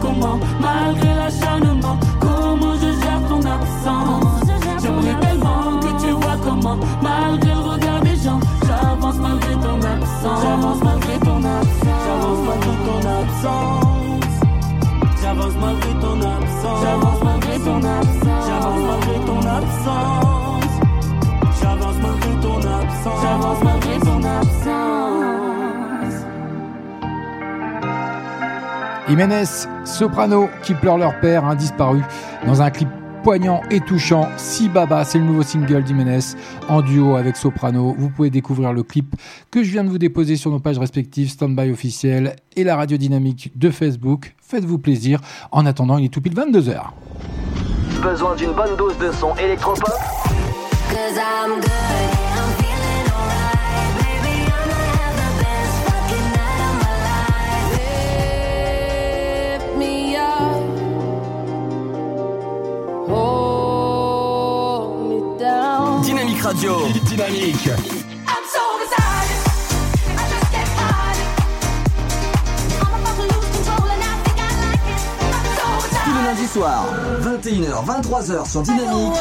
[0.00, 4.50] comment, malgré l'acharnement, comment je gère ton absence.
[4.82, 10.42] J'aimerais tellement que tu vois comment, malgré le regard des gens, j'avance malgré ton absence.
[10.42, 12.00] J'avance malgré ton absence.
[12.06, 14.20] J'avance malgré ton absence.
[15.22, 16.82] J'avance malgré ton absence.
[16.82, 18.46] J'avance malgré ton absence.
[18.46, 20.64] J'avance malgré ton absence.
[21.60, 23.22] J'avance malgré ton absence.
[23.22, 25.49] J'avance malgré ton absence.
[29.10, 32.00] Jiménez, soprano, qui pleurent leur père, un disparu,
[32.46, 32.88] dans un clip
[33.24, 34.28] poignant et touchant.
[34.36, 36.20] Si Baba, c'est le nouveau single d'Jiménez,
[36.68, 37.92] en duo avec soprano.
[37.98, 39.16] Vous pouvez découvrir le clip
[39.50, 42.96] que je viens de vous déposer sur nos pages respectives, Standby officiel et la radio
[42.96, 44.36] dynamique de Facebook.
[44.40, 45.20] Faites-vous plaisir.
[45.50, 46.80] En attendant, il est tout pile 22h.
[48.00, 49.90] Besoin d'une bonne dose de son électropop?
[67.30, 67.76] Beside
[76.04, 76.86] Tous les lundis soirs,
[77.22, 79.12] 21h, 23h sur Dynamique.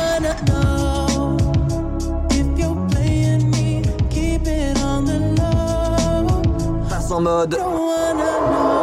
[6.90, 7.60] Passe en mode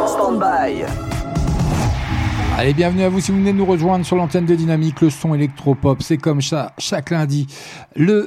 [0.07, 1.06] stand-by.
[2.59, 5.11] Allez, bienvenue à vous si vous venez de nous rejoindre sur l'antenne de Dynamique, le
[5.11, 6.01] son électropop.
[6.01, 7.45] C'est comme ça, chaque lundi,
[7.95, 8.25] le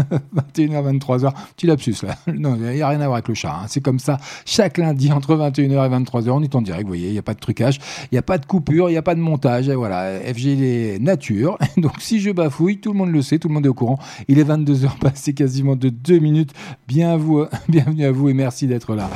[0.56, 1.30] 21h, 23h.
[1.54, 2.14] Petit lapsus là.
[2.34, 3.50] Non, il n'y a rien à voir avec le chat.
[3.50, 3.66] hein.
[3.68, 4.16] C'est comme ça,
[4.46, 6.30] chaque lundi, entre 21h et 23h.
[6.30, 8.22] On est en direct, vous voyez, il n'y a pas de trucage, il n'y a
[8.22, 9.68] pas de coupure, il n'y a pas de montage.
[9.68, 11.58] Et voilà, FG les nature.
[11.76, 13.98] Donc si je bafouille, tout le monde le sait, tout le monde est au courant.
[14.28, 16.54] Il est 22h passé quasiment de 2 minutes.
[16.88, 19.10] Bien vous, bienvenue à vous et merci d'être là.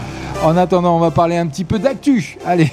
[0.45, 2.37] En attendant, on va parler un petit peu d'actu.
[2.45, 2.71] Allez.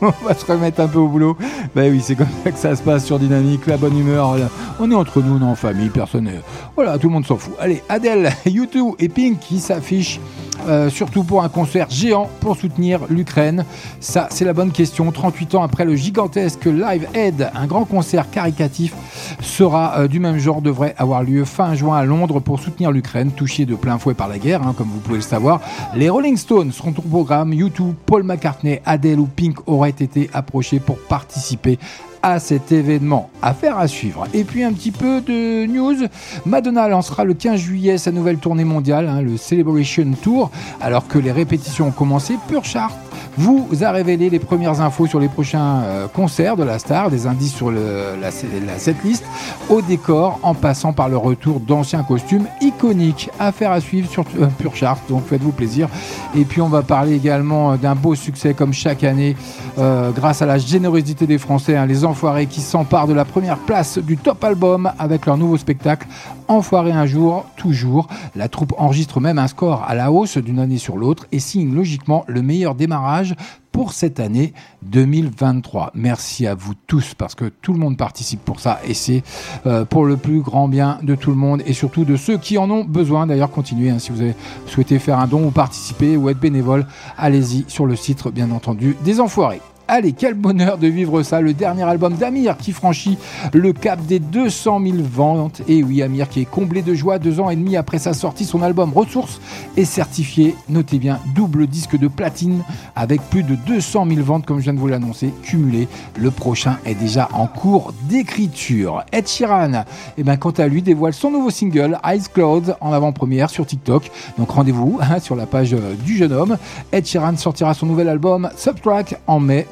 [0.22, 1.36] On va se remettre un peu au boulot.
[1.74, 4.36] Bah oui, c'est comme ça que ça se passe sur Dynamique, la bonne humeur.
[4.78, 6.30] On est entre nous, on est en famille, personne.
[6.74, 7.54] Voilà, tout le monde s'en fout.
[7.60, 10.20] Allez, Adèle, U2 et Pink qui s'affichent.
[10.68, 13.64] euh, surtout pour un concert géant pour soutenir l'Ukraine.
[14.00, 15.10] Ça, c'est la bonne question.
[15.10, 18.94] 38 ans après le gigantesque Live Aid, un grand concert caritatif
[19.40, 23.30] sera euh, du même genre, devrait avoir lieu fin juin à Londres pour soutenir l'Ukraine,
[23.30, 25.60] touchée de plein fouet par la guerre, hein, comme vous pouvez le savoir.
[25.94, 27.52] Les Rolling Stones seront au programme.
[27.52, 31.78] YouTube, Paul McCartney, Adele ou Pink auraient été approchés pour participer
[32.22, 33.30] à cet événement.
[33.42, 34.26] Affaire à suivre.
[34.34, 35.96] Et puis un petit peu de news.
[36.44, 40.50] Madonna lancera le 15 juillet sa nouvelle tournée mondiale, hein, le Celebration Tour,
[40.80, 42.36] alors que les répétitions ont commencé.
[42.48, 42.92] Pure Chart
[43.36, 47.26] vous a révélé les premières infos sur les prochains euh, concerts de la star, des
[47.26, 48.30] indices sur la,
[48.78, 49.24] setlist,
[49.68, 53.30] au décor, en passant par le retour d'anciens costumes iconiques.
[53.38, 54.72] Affaire à suivre sur euh, Pure
[55.08, 55.88] donc faites-vous plaisir.
[56.36, 59.36] Et puis on va parler également d'un beau succès comme chaque année,
[59.78, 63.56] euh, grâce à la générosité des Français, hein, les Enfoirés qui s'emparent de la première
[63.56, 66.08] place du top album avec leur nouveau spectacle
[66.48, 68.08] Enfoiré un jour, toujours.
[68.34, 71.72] La troupe enregistre même un score à la hausse d'une année sur l'autre et signe
[71.72, 73.36] logiquement le meilleur démarrage
[73.70, 75.92] pour cette année 2023.
[75.94, 79.22] Merci à vous tous parce que tout le monde participe pour ça et c'est
[79.66, 82.58] euh, pour le plus grand bien de tout le monde et surtout de ceux qui
[82.58, 83.28] en ont besoin.
[83.28, 84.34] D'ailleurs, continuez hein, si vous avez
[84.66, 88.96] souhaité faire un don ou participer ou être bénévole, allez-y sur le site bien entendu
[89.04, 89.60] des Enfoirés.
[89.92, 93.18] Allez, quel bonheur de vivre ça, le dernier album d'Amir qui franchit
[93.52, 95.62] le cap des 200 000 ventes.
[95.66, 98.44] Et oui, Amir qui est comblé de joie deux ans et demi après sa sortie,
[98.44, 99.40] son album Ressources
[99.76, 102.62] est certifié, notez bien, double disque de platine
[102.94, 105.88] avec plus de 200 000 ventes, comme je viens de vous l'annoncer, cumulées.
[106.16, 109.02] Le prochain est déjà en cours d'écriture.
[109.10, 109.82] Ed Sheeran,
[110.16, 114.08] eh ben, quant à lui, dévoile son nouveau single Eyes Closed en avant-première sur TikTok.
[114.38, 116.58] Donc rendez-vous hein, sur la page euh, du jeune homme.
[116.92, 119.66] Ed Sheeran sortira son nouvel album Subtrack en mai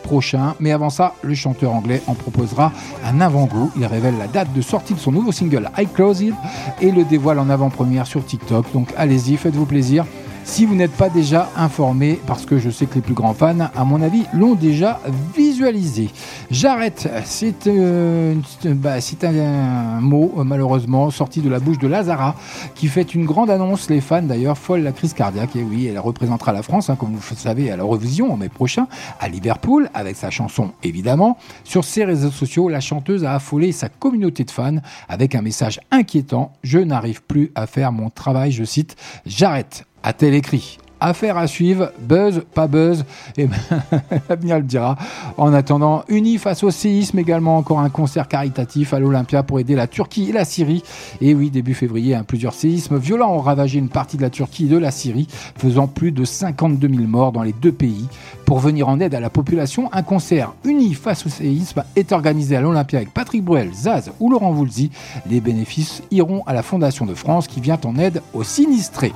[0.60, 2.72] Mais avant ça, le chanteur anglais en proposera
[3.04, 3.70] un avant-goût.
[3.76, 6.34] Il révèle la date de sortie de son nouveau single I Close It
[6.80, 8.72] et le dévoile en avant-première sur TikTok.
[8.72, 10.04] Donc allez-y, faites-vous plaisir.
[10.48, 13.68] Si vous n'êtes pas déjà informé, parce que je sais que les plus grands fans,
[13.76, 14.98] à mon avis, l'ont déjà
[15.36, 16.08] visualisé.
[16.50, 18.34] J'arrête, c'est euh,
[18.64, 22.34] bah, un mot, euh, malheureusement, sorti de la bouche de Lazara,
[22.74, 25.54] qui fait une grande annonce, les fans d'ailleurs, folle la crise cardiaque.
[25.54, 28.48] Et oui, elle représentera la France, hein, comme vous le savez, à l'Eurovision en mai
[28.48, 28.88] prochain,
[29.20, 31.36] à Liverpool, avec sa chanson évidemment.
[31.62, 34.78] Sur ses réseaux sociaux, la chanteuse a affolé sa communauté de fans
[35.10, 36.52] avec un message inquiétant.
[36.64, 38.96] Je n'arrive plus à faire mon travail, je cite,
[39.26, 43.04] j'arrête a-t-elle écrit Affaire à suivre, buzz, pas buzz,
[43.36, 43.56] et ben,
[44.28, 44.96] l'avenir le dira.
[45.36, 49.76] En attendant, unis face au séisme, également encore un concert caritatif à l'Olympia pour aider
[49.76, 50.82] la Turquie et la Syrie.
[51.20, 54.64] Et oui, début février, hein, plusieurs séismes violents ont ravagé une partie de la Turquie
[54.64, 58.08] et de la Syrie, faisant plus de 52 000 morts dans les deux pays.
[58.44, 62.56] Pour venir en aide à la population, un concert uni face au séisme est organisé
[62.56, 64.90] à l'Olympia avec Patrick Bruel, Zaz ou Laurent Voulzy.
[65.30, 69.12] Les bénéfices iront à la Fondation de France qui vient en aide aux sinistrés.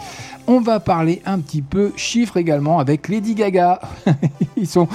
[0.49, 3.81] On va parler un petit peu chiffres également avec Lady Gaga.
[4.57, 4.89] ils sont,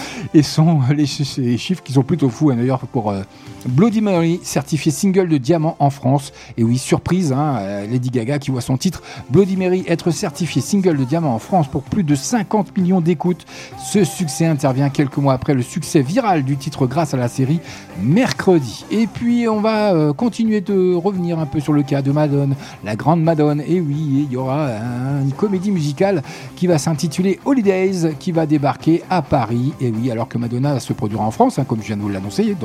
[0.96, 3.22] les, chi- les chiffres qui sont plutôt fous hein, d'ailleurs pour euh,
[3.66, 6.32] Bloody Mary, certifié single de diamant en France.
[6.58, 10.62] Et oui, surprise, hein, euh, Lady Gaga qui voit son titre Bloody Mary être certifié
[10.62, 13.46] single de diamant en France pour plus de 50 millions d'écoutes.
[13.84, 17.60] Ce succès intervient quelques mois après le succès viral du titre grâce à la série
[18.02, 18.86] Mercredi.
[18.92, 22.56] Et puis on va euh, continuer de revenir un peu sur le cas de Madone,
[22.84, 23.62] la grande Madone.
[23.68, 26.22] Et oui, il y aura un- comédie musicale
[26.58, 29.74] qui va s'intituler Holidays, qui va débarquer à Paris.
[29.80, 32.10] Et oui, alors que Madonna se produira en France, hein, comme je viens de vous
[32.10, 32.56] l'annoncer,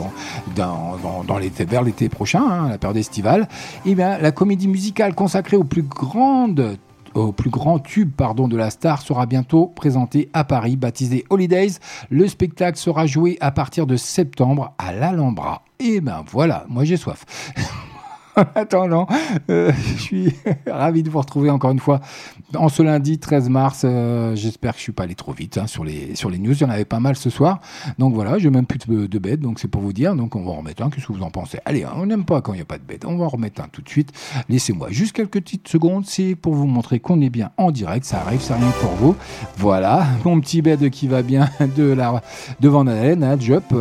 [0.57, 3.49] dans, l'été, vers l'été prochain, hein, la période estivale.
[3.87, 9.27] Et bien, la comédie musicale consacrée au plus grand tube pardon, de la star sera
[9.27, 11.73] bientôt présenté à Paris, baptisé Holidays.
[12.11, 15.63] Le spectacle sera joué à partir de septembre à l'Alhambra.
[15.79, 17.25] Et ben voilà, moi j'ai soif.
[18.35, 19.07] En attendant,
[19.51, 20.35] euh, je suis
[20.67, 22.01] ravi de vous retrouver encore une fois
[22.55, 23.83] en ce lundi 13 mars.
[23.85, 26.53] Euh, J'espère que je suis pas allé trop vite hein, sur les sur les news.
[26.53, 27.61] Il y en avait pas mal ce soir.
[27.99, 30.15] Donc voilà, j'ai même plus de, bêtes, donc c'est pour vous dire.
[30.17, 30.89] Donc on va en remettre un.
[30.89, 31.59] Qu'est-ce que vous en pensez?
[31.67, 33.05] Allez, hein, on n'aime pas quand il n'y a pas de bêtes.
[33.05, 34.13] On va en remettre un tout de suite.
[34.49, 36.05] Laissez-moi juste quelques petites secondes.
[36.07, 38.07] C'est pour vous montrer qu'on est bien en direct.
[38.07, 39.17] Ça arrive, c'est rien pour vous.
[39.59, 42.23] Voilà, mon petit bête qui va bien de la
[42.61, 43.39] de Van Halen.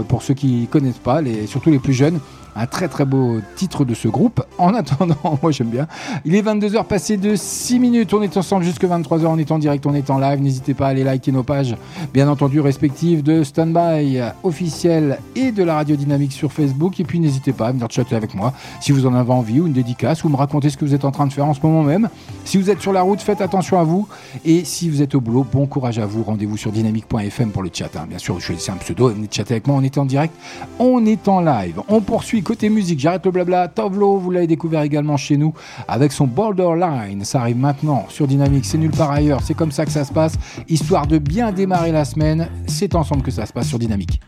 [0.09, 2.19] Pour ceux qui connaissent pas, les, surtout les plus jeunes.
[2.55, 4.43] Un très très beau titre de ce groupe.
[4.57, 5.87] En attendant, moi j'aime bien.
[6.25, 8.13] Il est 22h passé de 6 minutes.
[8.13, 9.25] On est ensemble jusque 23h.
[9.25, 10.41] On est en direct, on est en live.
[10.41, 11.75] N'hésitez pas à aller liker nos pages,
[12.13, 16.99] bien entendu, respectives de Standby officiel et de la radio dynamique sur Facebook.
[16.99, 19.67] Et puis n'hésitez pas à venir chatter avec moi si vous en avez envie ou
[19.67, 21.61] une dédicace ou me raconter ce que vous êtes en train de faire en ce
[21.61, 22.09] moment même.
[22.45, 24.07] Si vous êtes sur la route, faites attention à vous.
[24.45, 26.23] Et si vous êtes au boulot, bon courage à vous.
[26.23, 27.95] Rendez-vous sur dynamique.fm pour le chat.
[27.95, 28.05] hein.
[28.09, 29.77] Bien sûr, je choisissez un pseudo venez chatter avec moi.
[29.77, 30.33] On est en direct,
[30.79, 31.81] on est en live.
[31.87, 32.99] On poursuit côté musique.
[32.99, 33.67] J'arrête le blabla.
[33.67, 35.53] Tovlo, vous l'avez découvert également chez nous
[35.87, 37.23] avec son Borderline.
[37.23, 38.65] Ça arrive maintenant sur Dynamique.
[38.65, 39.41] C'est nulle part ailleurs.
[39.43, 40.33] C'est comme ça que ça se passe.
[40.67, 42.49] Histoire de bien démarrer la semaine.
[42.67, 44.19] C'est ensemble que ça se passe sur Dynamique.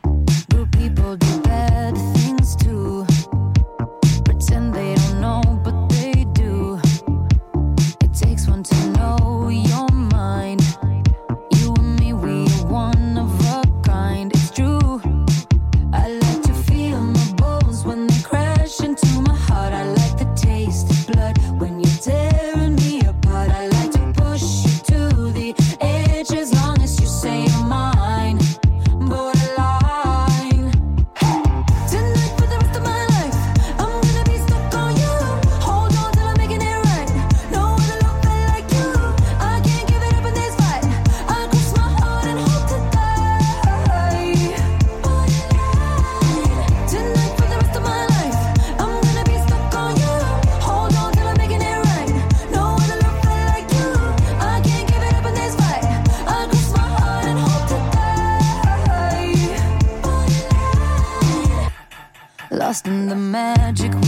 [62.85, 64.02] Lost in the magic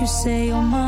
[0.00, 0.85] you say you're mine.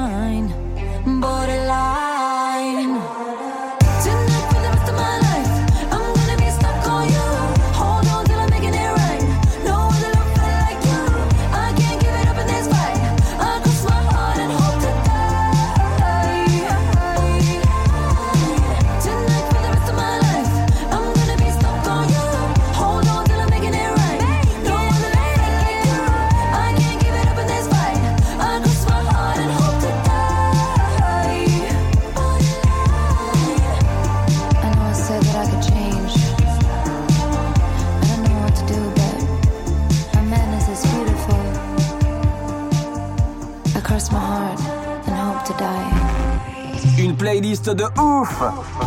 [48.32, 48.78] Ouf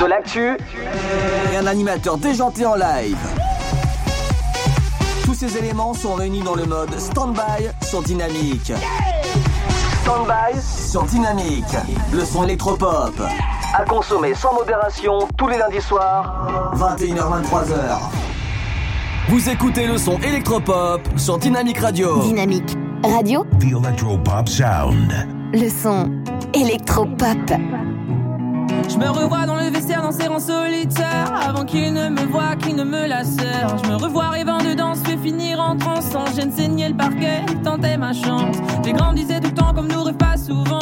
[0.00, 0.56] De l'actu
[1.52, 3.18] et un animateur déjanté en live.
[5.24, 8.72] Tous ces éléments sont réunis dans le mode Standby sur Dynamique.
[10.02, 11.76] Standby sur Dynamique.
[12.12, 13.14] Le son électropop.
[13.74, 17.98] À consommer sans modération tous les lundis soirs, 21h-23h.
[19.28, 22.20] Vous écoutez le son électropop sur Dynamique Radio.
[22.22, 25.12] Dynamique Radio, The Electropop Sound.
[25.52, 26.10] le son
[28.88, 32.76] je me revois dans le vestiaire danser en solitaire Avant qu'il ne me voie, qu'il
[32.76, 36.52] ne me lacère Je me revois rêvant de danse, fait finir en transe J'ai gêne
[36.52, 38.58] saigner le parquet, tentais ma chance.
[38.84, 40.80] Les grands disaient tout le temps comme nous rêve pas souvent.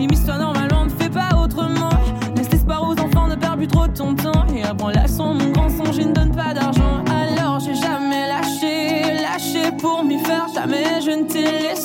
[0.00, 1.90] Émise-toi normalement, ne fais pas autrement.
[2.34, 4.46] Laisse l'espoir aux enfants, ne perds plus trop ton temps.
[4.56, 7.04] Et apprends la son, mon grand son, je ne donne pas d'argent.
[7.06, 10.46] Alors j'ai jamais lâché, lâché pour m'y faire.
[10.54, 11.77] Jamais je ne t'ai laissé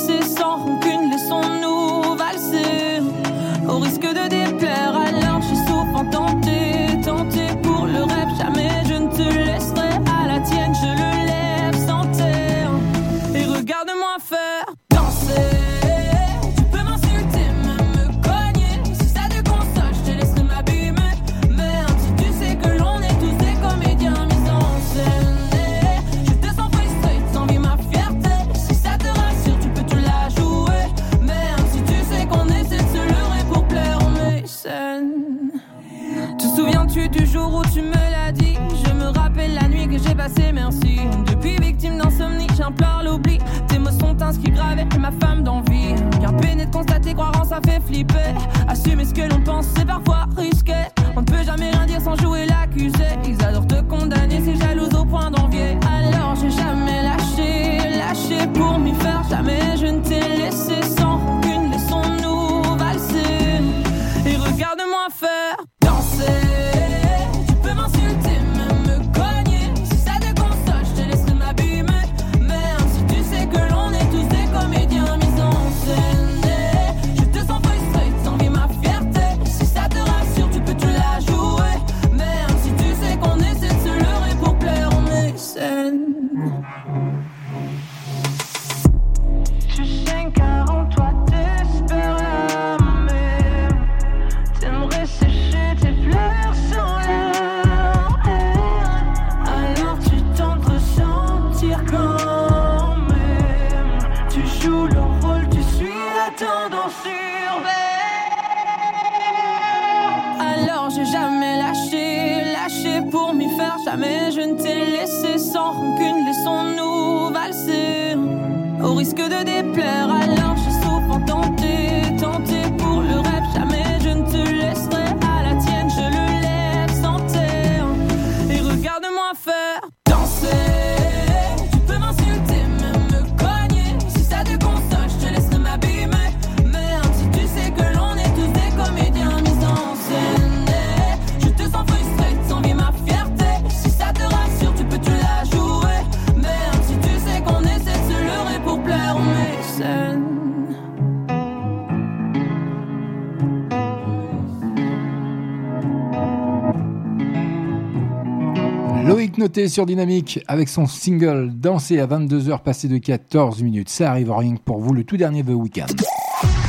[159.54, 163.88] Sur Dynamique avec son single Danser à 22h passé de 14 minutes.
[163.88, 165.86] Ça arrive rien que pour vous, le tout dernier The Weeknd.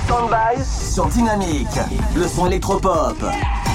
[0.04, 1.66] Stand-by sur Dynamique,
[2.14, 3.16] le son électropop.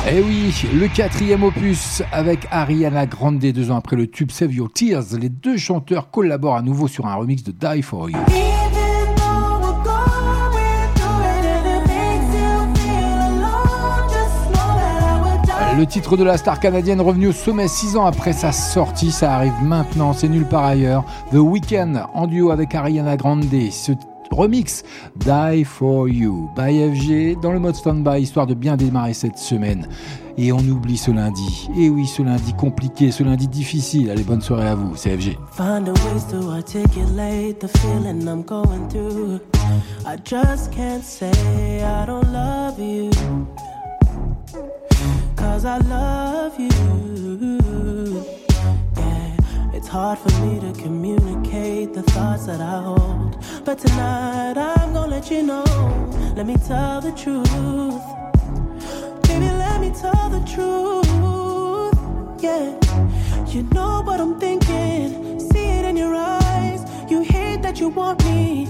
[0.08, 4.72] Eh oui, le quatrième opus avec Ariana Grande, deux ans après le tube Save Your
[4.72, 5.18] Tears.
[5.20, 8.18] Les deux chanteurs collaborent à nouveau sur un remix de Die For You.
[15.80, 19.34] Le titre de la star canadienne revenu au sommet 6 ans après sa sortie, ça
[19.36, 21.06] arrive maintenant, c'est nulle part ailleurs.
[21.32, 23.94] The Weeknd en duo avec Ariana Grande, ce
[24.30, 24.84] remix
[25.16, 29.88] Die For You by FG dans le mode stand-by histoire de bien démarrer cette semaine.
[30.38, 31.70] Et on oublie ce lundi.
[31.78, 34.12] Et oui, ce lundi compliqué, ce lundi difficile.
[34.12, 35.38] Allez, bonne soirée à vous, c'est FG.
[35.54, 39.40] Find a ways to articulate the feeling I'm going through.
[40.06, 41.32] I just can't say
[41.82, 43.12] I don't love you.
[45.60, 48.24] Cause I love you.
[48.96, 53.44] Yeah, it's hard for me to communicate the thoughts that I hold.
[53.66, 55.66] But tonight I'm gonna let you know.
[56.38, 57.50] Let me tell the truth.
[59.24, 61.06] Baby, let me tell the truth.
[62.42, 62.80] Yeah,
[63.54, 65.42] you know what I'm thinking.
[65.42, 66.86] See it in your eyes.
[67.12, 68.70] You hate that you want me.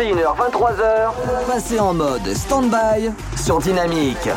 [0.00, 1.12] 21h, 23h,
[1.46, 4.30] passez en mode stand-by sur Dynamique.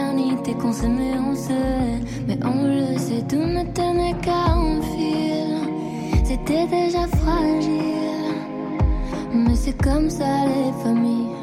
[0.00, 1.52] Une éternité qu'on s'aimait, on se.
[2.26, 5.56] Mais on le sait, tout ne tenait qu'à un fil.
[6.24, 8.34] C'était déjà fragile.
[9.34, 11.34] Mais c'est comme ça les familles.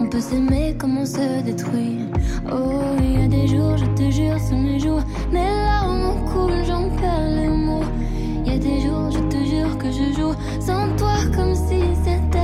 [0.00, 2.00] On peut s'aimer comme on se détruit.
[2.50, 5.02] Oh, il y a des jours, je te jure, c'est mes jours.
[5.30, 7.84] Mes larmes coulent, j'en perds les mots.
[8.44, 11.80] Il y a des jours, je te jure que je joue sans toi comme si
[12.04, 12.41] c'était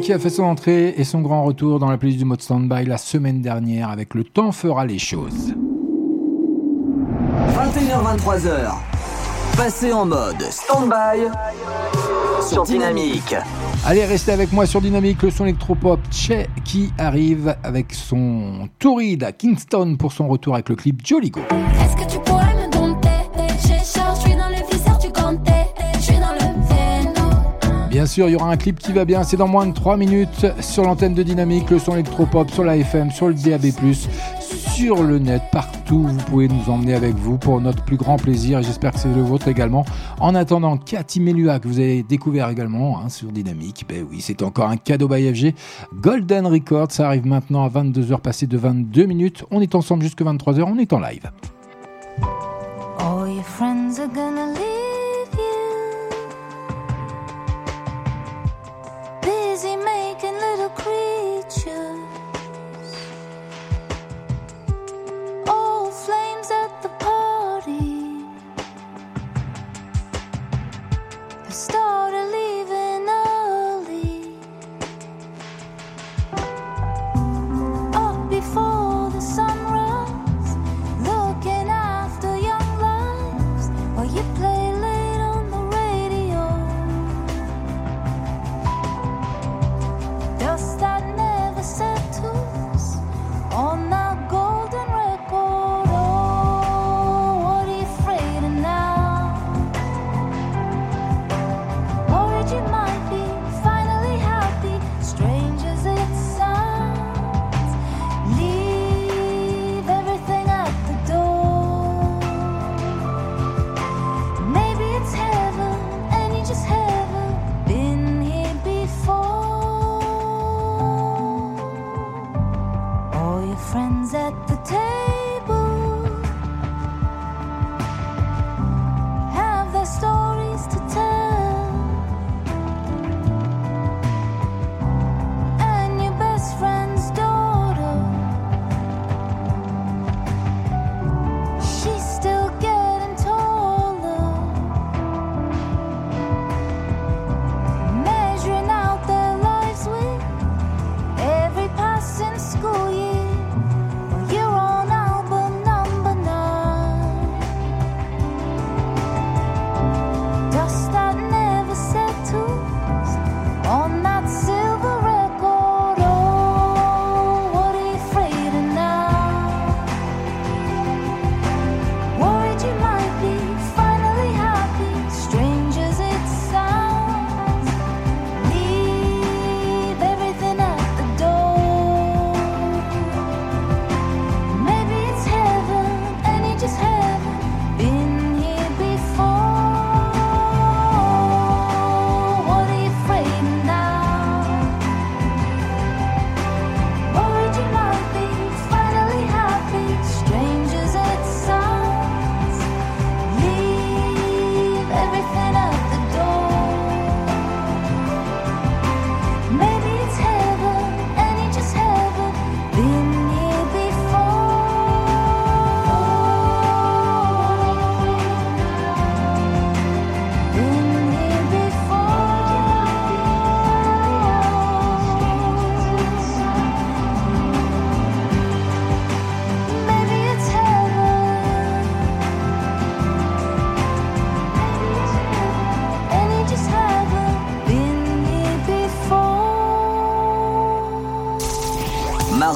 [0.00, 2.86] Qui a fait son entrée et son grand retour dans la playlist du mode standby
[2.86, 5.54] la semaine dernière avec Le temps fera les choses.
[7.54, 8.72] 21h-23h,
[9.56, 11.28] passez en mode stand-by
[12.48, 13.34] sur Dynamique.
[13.84, 19.24] Allez, restez avec moi sur Dynamique, le son électropop Che qui arrive avec son touride
[19.24, 21.40] à Kingston pour son retour avec le clip Jolly Go.
[21.50, 22.18] Est-ce que tu
[28.02, 29.96] Bien sûr, il y aura un clip qui va bien, c'est dans moins de 3
[29.96, 33.66] minutes sur l'antenne de Dynamique, le son électropop, sur la FM, sur le DAB+,
[34.40, 38.58] sur le net, partout, vous pouvez nous emmener avec vous pour notre plus grand plaisir
[38.58, 39.84] et j'espère que c'est le vôtre également.
[40.18, 44.42] En attendant, Cathy Melua, que vous avez découvert également hein, sur Dynamique, ben oui, c'est
[44.42, 45.54] encore un cadeau by FG.
[45.94, 49.44] Golden Record, ça arrive maintenant à 22h passé de 22 minutes.
[49.52, 51.30] On est ensemble jusque 23h, on est en live.
[60.74, 61.11] creep.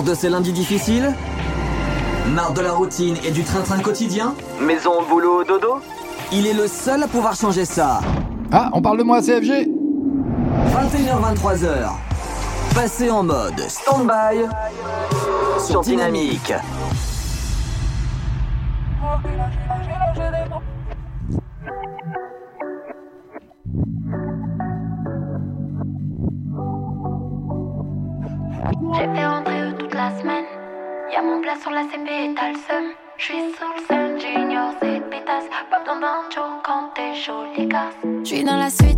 [0.06, 1.12] De ces lundis difficiles
[2.32, 5.80] Marre de la routine et du train-train quotidien Maison, boulot, dodo
[6.32, 8.00] Il est le seul à pouvoir changer ça.
[8.52, 9.68] Ah, on parle de moi, CFG
[10.72, 11.90] 21h-23h.
[12.74, 14.44] Passez en mode stand-by
[15.66, 16.52] sur Dynamique.
[38.36, 38.95] J'suis dans la suite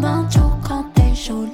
[0.00, 1.46] d'un joke quand t'es chaud,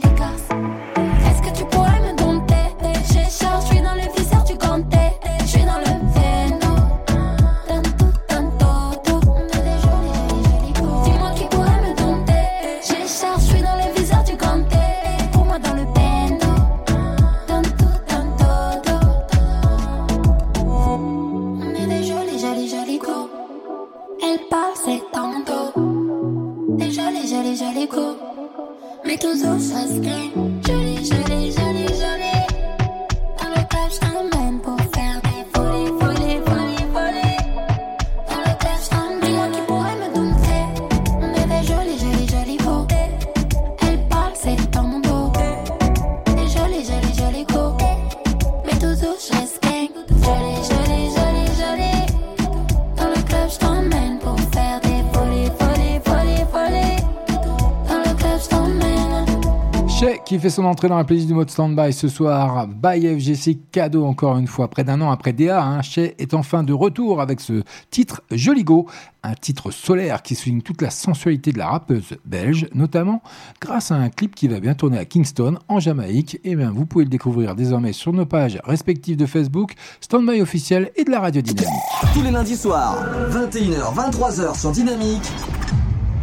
[60.51, 62.67] son entrée dans la playlist du mode standby ce soir.
[62.69, 64.69] By FGC cadeau encore une fois.
[64.69, 68.65] Près d'un an après DA, hein, Shay est enfin de retour avec ce titre Joli
[68.65, 68.87] Go.
[69.23, 73.23] Un titre solaire qui souligne toute la sensualité de la rappeuse belge, notamment
[73.61, 76.39] grâce à un clip qui va bien tourner à Kingston, en Jamaïque.
[76.45, 80.93] Et bien, vous pouvez le découvrir désormais sur nos pages respectives de Facebook, Standby officiel
[80.97, 81.73] et de la radio Dynamique.
[82.15, 82.97] Tous les lundis soirs,
[83.31, 85.33] 21h, 23h sur Dynamique.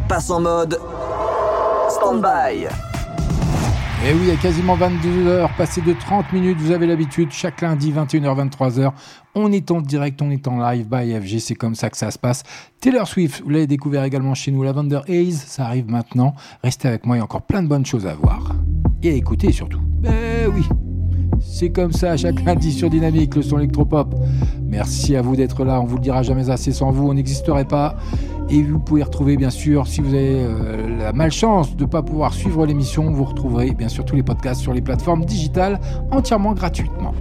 [0.08, 0.80] Passe en mode
[1.90, 2.93] stand-by.
[4.06, 7.32] Et oui, il y a quasiment 22 heures, passé de 30 minutes, vous avez l'habitude,
[7.32, 8.92] chaque lundi, 21h, 23h,
[9.34, 12.12] on est en direct, on est en live by FG, c'est comme ça que ça
[12.12, 12.44] se passe.
[12.82, 16.36] Taylor Swift, vous l'avez découvert également chez nous, Lavender Haze, ça arrive maintenant.
[16.66, 18.54] Restez avec moi, il y a encore plein de bonnes choses à voir.
[19.02, 19.80] Et à écouter surtout.
[20.02, 20.64] Ben oui,
[21.54, 24.16] c'est comme ça, chaque lundi sur Dynamique, le son électropop.
[24.64, 27.66] Merci à vous d'être là, on vous le dira jamais assez, sans vous, on n'existerait
[27.66, 27.96] pas.
[28.50, 32.02] Et vous pouvez retrouver, bien sûr, si vous avez euh, la malchance de ne pas
[32.02, 35.80] pouvoir suivre l'émission, vous retrouverez bien sûr tous les podcasts sur les plateformes digitales
[36.12, 37.14] entièrement gratuitement.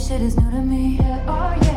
[0.00, 0.96] Shit is new to me.
[0.98, 1.69] Yeah, oh yeah.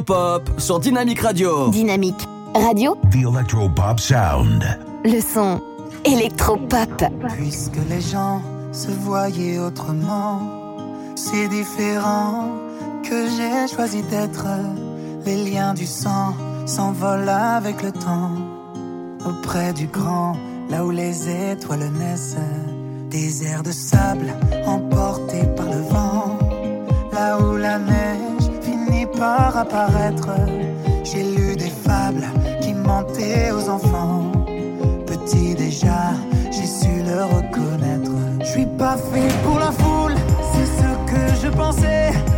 [0.00, 1.68] Son électropop sur Dynamique Radio.
[1.68, 4.64] Dynamique Radio, The Electropop Sound.
[5.04, 5.60] le son
[6.04, 7.04] électropop.
[7.36, 8.40] Puisque les gens
[8.72, 10.40] se voyaient autrement,
[11.16, 12.48] c'est différent
[13.02, 14.46] que j'ai choisi d'être.
[15.26, 16.34] Les liens du sang
[16.66, 18.32] s'envolent avec le temps.
[19.26, 20.34] Auprès du grand,
[20.70, 22.36] là où les étoiles naissent,
[23.10, 24.32] des airs de sable
[24.66, 26.09] emportés par le vent.
[31.04, 32.26] J'ai lu des fables
[32.62, 34.32] qui mentaient aux enfants.
[35.06, 36.12] Petit déjà,
[36.50, 38.12] j'ai su le reconnaître.
[38.40, 40.14] Je suis pas fait pour la foule,
[40.52, 42.29] c'est ce que je pensais.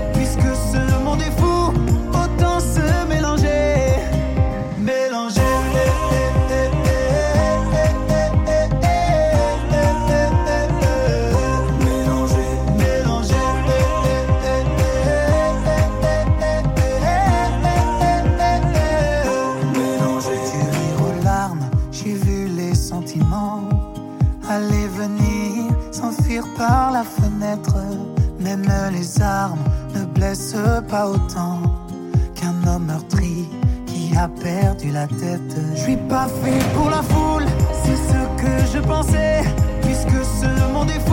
[34.85, 37.45] Je suis pas fait pour la foule,
[37.85, 39.43] c'est ce que je pensais.
[39.83, 41.09] Puisque ce monde est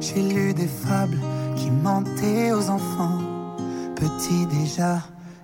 [0.00, 1.18] j'ai lu des fables
[1.56, 3.18] qui mentaient aux enfants.
[3.96, 4.98] Petit déjà,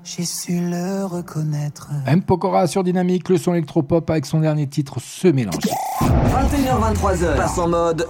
[0.04, 1.90] j'ai su le reconnaître.
[2.06, 2.22] M.
[2.22, 5.56] Pokora sur Dynamique, le son électropop avec son dernier titre, Se mélange.
[6.00, 8.06] 21h23h, passe en mode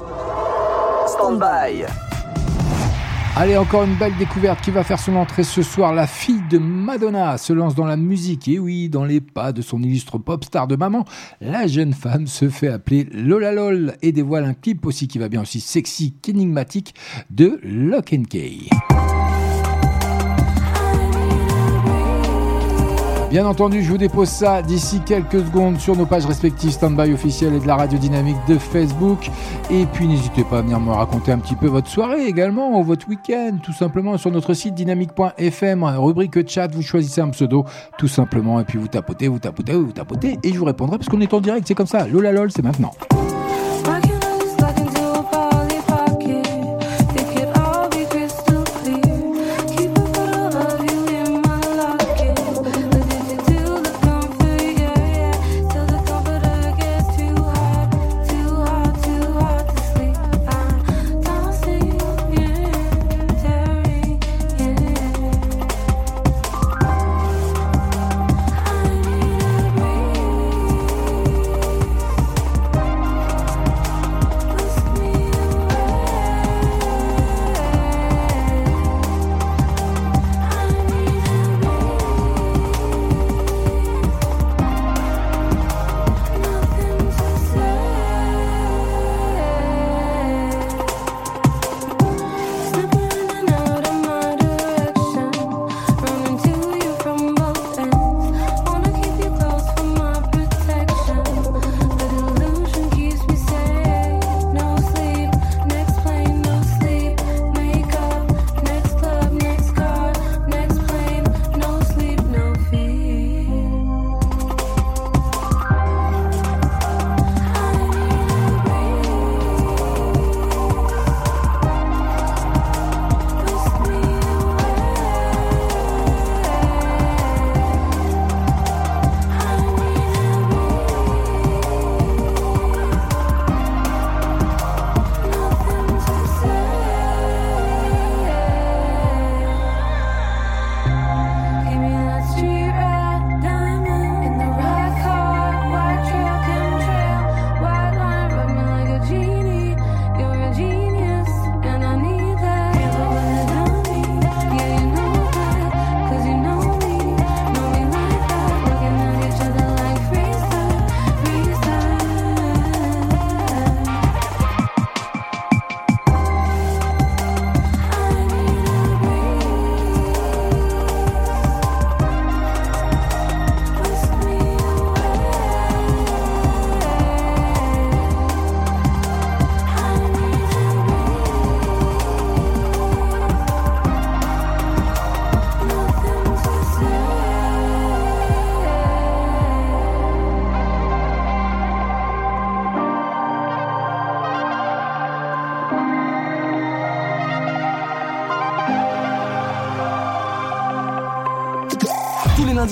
[1.07, 1.87] stand-by.
[3.41, 5.95] Allez, encore une belle découverte qui va faire son entrée ce soir.
[5.95, 8.49] La fille de Madonna se lance dans la musique.
[8.49, 11.07] Et oui, dans les pas de son illustre pop star de maman,
[11.41, 15.31] la jeune femme se fait appeler Lola Lol et dévoile un clip aussi qui va
[15.31, 16.95] bien aussi sexy qu'énigmatique
[17.31, 18.69] de Lock and Key.
[23.31, 27.55] Bien entendu, je vous dépose ça d'ici quelques secondes sur nos pages respectives Standby officiel
[27.55, 29.31] et de la radio dynamique de Facebook.
[29.71, 32.83] Et puis n'hésitez pas à venir me raconter un petit peu votre soirée également, ou
[32.83, 37.65] votre week-end, tout simplement sur notre site dynamique.fm, rubrique chat, vous choisissez un pseudo,
[37.99, 41.09] tout simplement, et puis vous tapotez, vous tapotez, vous tapotez, et je vous répondrai parce
[41.09, 42.09] qu'on est en direct, c'est comme ça.
[42.09, 42.91] Lola lol, c'est maintenant.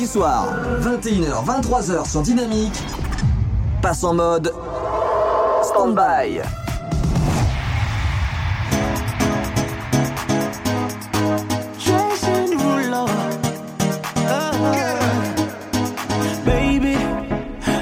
[0.08, 0.48] Soirs,
[0.80, 2.72] 21h, 23h sur Dynamique,
[3.82, 4.54] passe en mode
[5.62, 6.40] stand-by.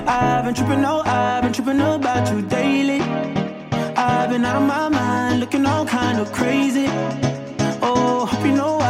[0.09, 3.01] I've been tripping, no, I've been tripping about you daily.
[3.97, 6.87] I've been out of my mind, looking all kind of crazy.
[7.83, 8.86] Oh, hope you know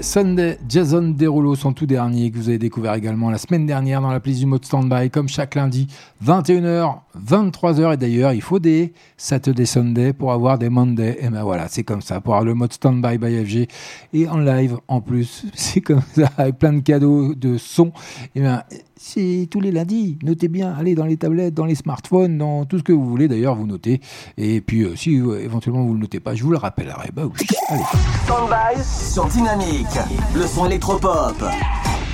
[0.00, 4.10] Sunday, Jason Derulo, son tout dernier que vous avez découvert également la semaine dernière dans
[4.10, 5.86] la playlist du mode standby, comme chaque lundi,
[6.26, 6.98] 21h,
[7.30, 7.94] 23h.
[7.94, 11.18] Et d'ailleurs, il faut des Saturday, Sunday pour avoir des Monday.
[11.20, 13.68] Et ben voilà, c'est comme ça, pour avoir le mode standby by FG
[14.12, 15.46] et en live en plus.
[15.54, 17.92] C'est comme ça, avec plein de cadeaux de son.
[18.34, 18.62] Et ben,
[18.96, 20.18] c'est tous les lundis.
[20.22, 23.28] Notez bien, allez dans les tablettes, dans les smartphones, dans tout ce que vous voulez.
[23.28, 24.00] D'ailleurs, vous notez.
[24.36, 27.10] Et puis, euh, si euh, éventuellement vous ne le notez pas, je vous le rappellerai.
[27.14, 27.82] Bah oui, allez.
[28.24, 29.86] Stand-by sur Dynamique,
[30.34, 31.42] le son électropop.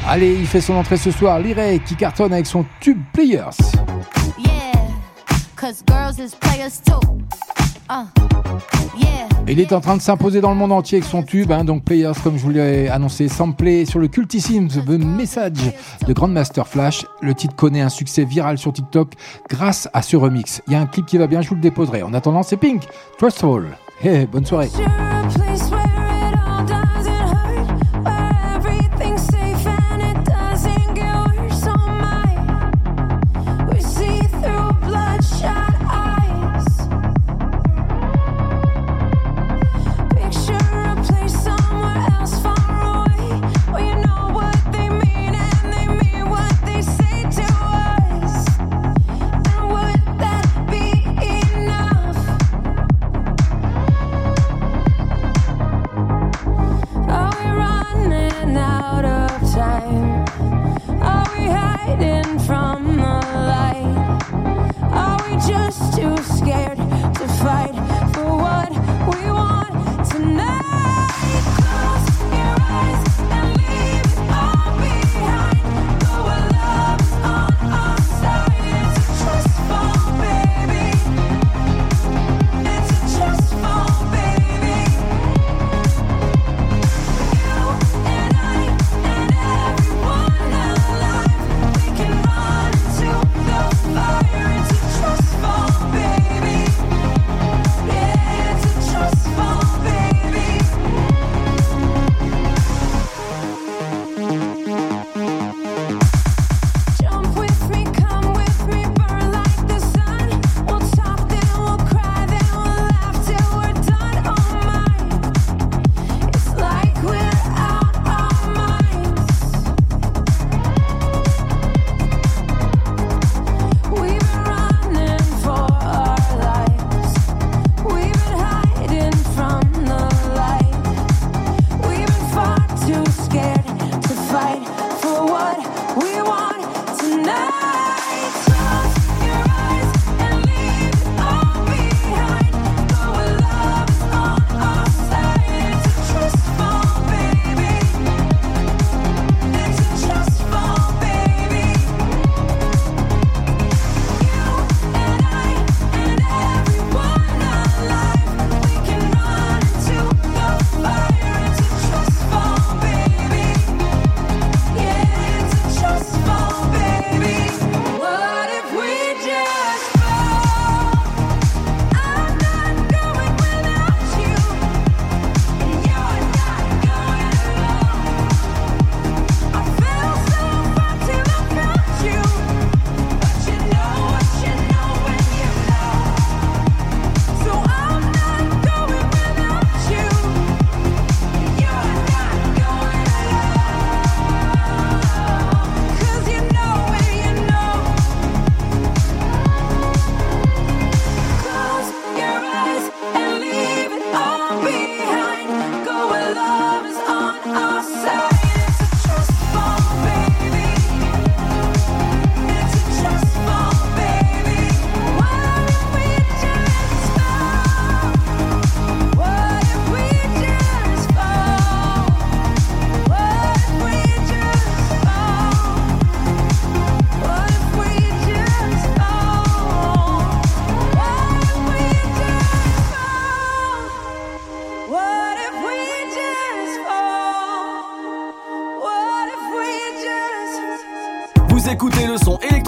[0.06, 1.40] Allez, il fait son entrée ce soir.
[1.40, 3.50] Liré qui cartonne avec son tube Players.
[4.38, 4.75] Yeah,
[5.66, 7.00] cause girls is players too.
[7.88, 8.04] Uh,
[8.98, 9.28] yeah.
[9.48, 11.84] Il est en train de s'imposer dans le monde entier avec son tube, hein, donc
[11.84, 15.72] Players, comme je vous l'ai annoncé, samplé sur le cultissime The Message
[16.06, 17.06] de Grandmaster Flash.
[17.20, 19.12] Le titre connaît un succès viral sur TikTok
[19.48, 20.62] grâce à ce remix.
[20.66, 22.02] Il y a un clip qui va bien, je vous le déposerai.
[22.02, 22.82] En attendant, c'est Pink,
[23.18, 23.68] Trustful.
[24.02, 24.68] Hey, bonne soirée.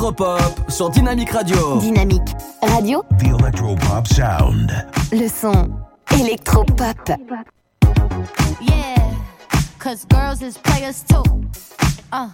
[0.09, 1.78] Électropop sur Dynamique Radio.
[1.80, 4.72] Dynamique Radio, The Electropop Sound.
[5.12, 5.68] le son
[6.18, 7.10] électropop.
[8.60, 8.97] Yeah,
[9.78, 11.22] cause girls is players too.
[12.10, 12.28] Uh,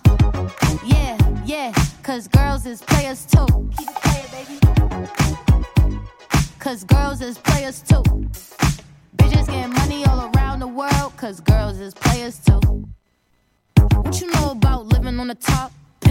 [0.86, 1.72] yeah, yeah,
[2.04, 3.46] cause girls is players too.
[3.76, 4.60] Keep it playing, baby.
[6.60, 8.02] Cause girls is players too.
[9.16, 12.60] Bitches getting money all around the world, cause girls is players too.
[13.96, 15.72] What you know about living on the top?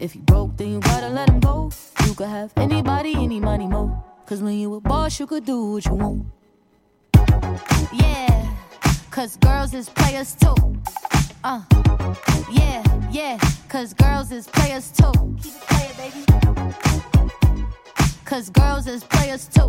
[0.00, 1.70] If you broke, then you gotta let him go.
[2.06, 4.04] You could have anybody, any money, mo.
[4.26, 6.26] Cause when you a boss, you could do what you want.
[7.92, 8.54] Yeah,
[9.10, 10.54] cause girls is players too.
[11.44, 11.62] Uh,
[12.50, 13.38] yeah, yeah,
[13.68, 15.12] cause girls is players too.
[15.42, 16.24] Keep it playing, baby.
[18.24, 19.68] Cause girls is players too.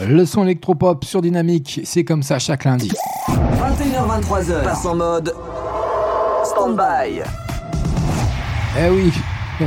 [0.00, 2.90] Le son électropop sur Dynamique, c'est comme ça chaque lundi.
[3.28, 5.34] 21h23h, passe en mode
[6.44, 7.22] stand-by.
[8.78, 9.12] Eh oui,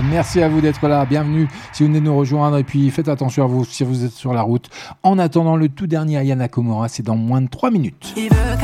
[0.10, 3.08] merci à vous d'être là, bienvenue si vous venez de nous rejoindre et puis faites
[3.08, 4.70] attention à vous si vous êtes sur la route.
[5.02, 8.14] En attendant le tout dernier Ayana Komora, c'est dans moins de 3 minutes.
[8.18, 8.58] Il veut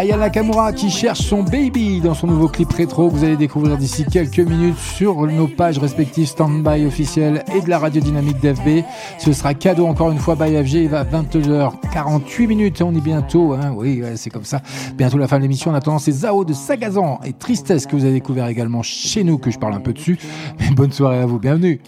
[0.00, 3.76] Aya Nakamura qui cherche son baby dans son nouveau clip rétro que vous allez découvrir
[3.76, 8.82] d'ici quelques minutes sur nos pages respectives Standby officiel et de la radio dynamique d'FB.
[9.18, 10.72] Ce sera cadeau encore une fois by FG.
[10.76, 12.80] Il va à 22h48 minutes.
[12.80, 14.62] On est bientôt, hein, oui, ouais, c'est comme ça.
[14.94, 15.70] Bientôt la fin de l'émission.
[15.70, 19.36] En attendant, c'est Zao de Sagazan et Tristesse que vous avez découvert également chez nous,
[19.36, 20.18] que je parle un peu dessus.
[20.60, 21.38] Mais bonne soirée à vous.
[21.38, 21.78] Bienvenue.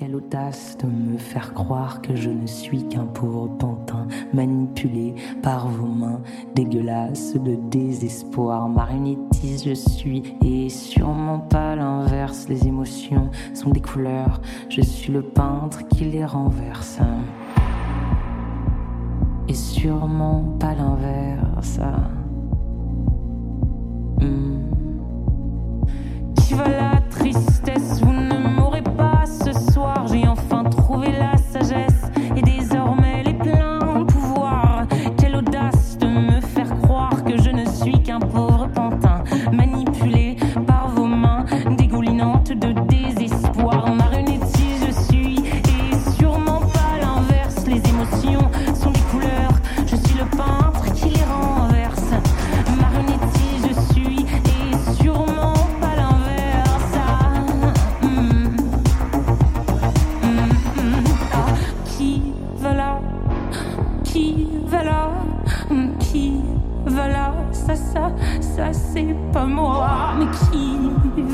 [8.02, 8.68] Désespoir.
[9.64, 12.46] Je suis et sûrement pas l'inverse.
[12.48, 16.98] Les émotions sont des couleurs, je suis le peintre qui les renverse.
[19.48, 21.80] Et sûrement pas l'inverse.
[24.20, 24.58] Hmm.
[26.36, 28.00] Qui va la tristesse?
[28.02, 30.06] Vous ne m'aurez pas ce soir.
[30.06, 30.61] J'ai enfin
[64.22, 65.10] Qui va là?
[65.98, 66.34] Qui
[66.86, 67.34] va là?
[67.50, 70.14] Ça, ça, ça c'est pas moi.
[70.16, 70.78] Mais qui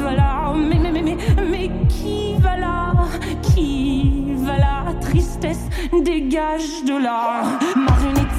[0.01, 0.55] va là?
[0.56, 1.16] Mais, mais, mais, mais,
[1.51, 2.94] mais qui va là?
[3.43, 4.85] Qui va là?
[5.02, 5.69] Tristesse,
[6.02, 7.43] dégage de là.
[7.77, 8.38] Marionnettiste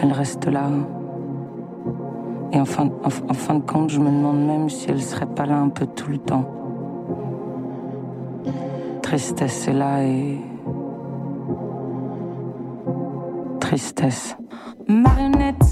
[0.00, 0.68] elle, reste là.
[2.52, 5.46] Et en fin, en fin de compte, je me demande même si elle serait pas
[5.46, 6.44] là un peu tout le temps.
[9.02, 10.38] Tristesse est là et.
[13.60, 14.36] Tristesse.
[14.88, 15.69] Marionnette,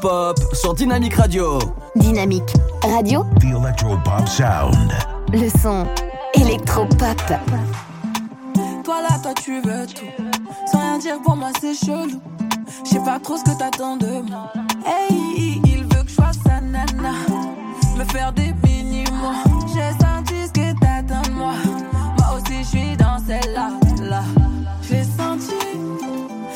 [0.00, 1.58] son électropop sur Dynamique Radio.
[1.96, 4.92] Dynamique Radio, The Electropop Sound.
[5.32, 5.86] le son
[6.34, 7.16] électropop.
[8.84, 10.06] Toi là, toi tu veux tout.
[10.70, 12.20] Sans rien dire pour moi, c'est chelou.
[12.84, 14.52] Je sais pas trop ce que t'attends de moi.
[14.86, 17.12] Hey, il veut que je fasse sa nana.
[17.96, 19.42] Me faire des mini-mois.
[19.74, 21.52] J'ai senti ce que t'attends de moi.
[22.18, 23.70] Moi aussi, je suis dans celle-là.
[24.02, 24.22] Là.
[24.82, 25.54] Je l'ai senti.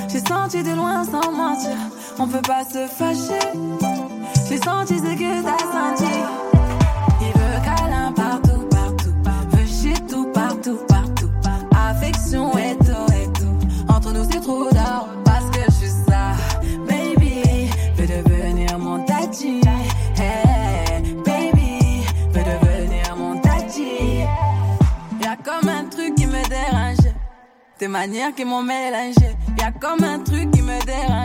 [0.09, 1.77] J'ai senti de loin sans mentir.
[2.19, 3.47] On peut pas se fâcher.
[4.49, 6.13] J'ai senti ce que t'as senti.
[7.21, 9.15] Il veut câlin partout, partout.
[9.51, 11.31] Veut chier tout, partout, partout.
[11.75, 13.93] Affection et tout, et tout.
[13.93, 15.09] Entre nous, c'est trop d'or.
[15.25, 16.35] Parce que je suis ça.
[16.87, 19.61] Baby, veut devenir mon tati.
[20.17, 24.21] Hey, baby, veut devenir mon tati.
[25.21, 27.13] Y'a comme un truc qui me dérange.
[27.77, 29.37] Tes manières qui m'ont mélangé.
[29.59, 31.24] Y'a comme un truc qui me dérange.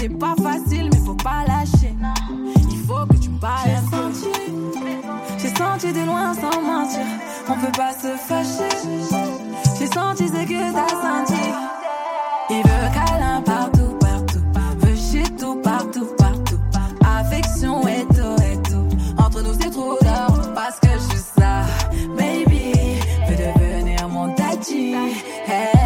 [0.00, 1.94] C'est pas facile, mais faut pas lâcher.
[2.70, 4.10] Il faut que tu me parles un peu.
[5.36, 7.04] J'ai senti de loin sans mentir.
[7.46, 8.88] On peut pas se fâcher.
[9.78, 11.42] J'ai senti ce que t'as senti.
[12.48, 14.42] Il veut câlin partout, partout.
[14.78, 16.60] Veut chier tout, partout, partout.
[17.04, 18.88] Affection et tout, et tout.
[19.22, 20.54] Entre nous, c'est trop d'or.
[20.54, 21.66] Parce que je suis ça.
[22.16, 22.72] Baby,
[23.28, 24.94] veut devenir mon tati.
[25.46, 25.79] Hey,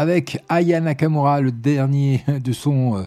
[0.00, 3.02] avec Aya Nakamura, le dernier de son euh,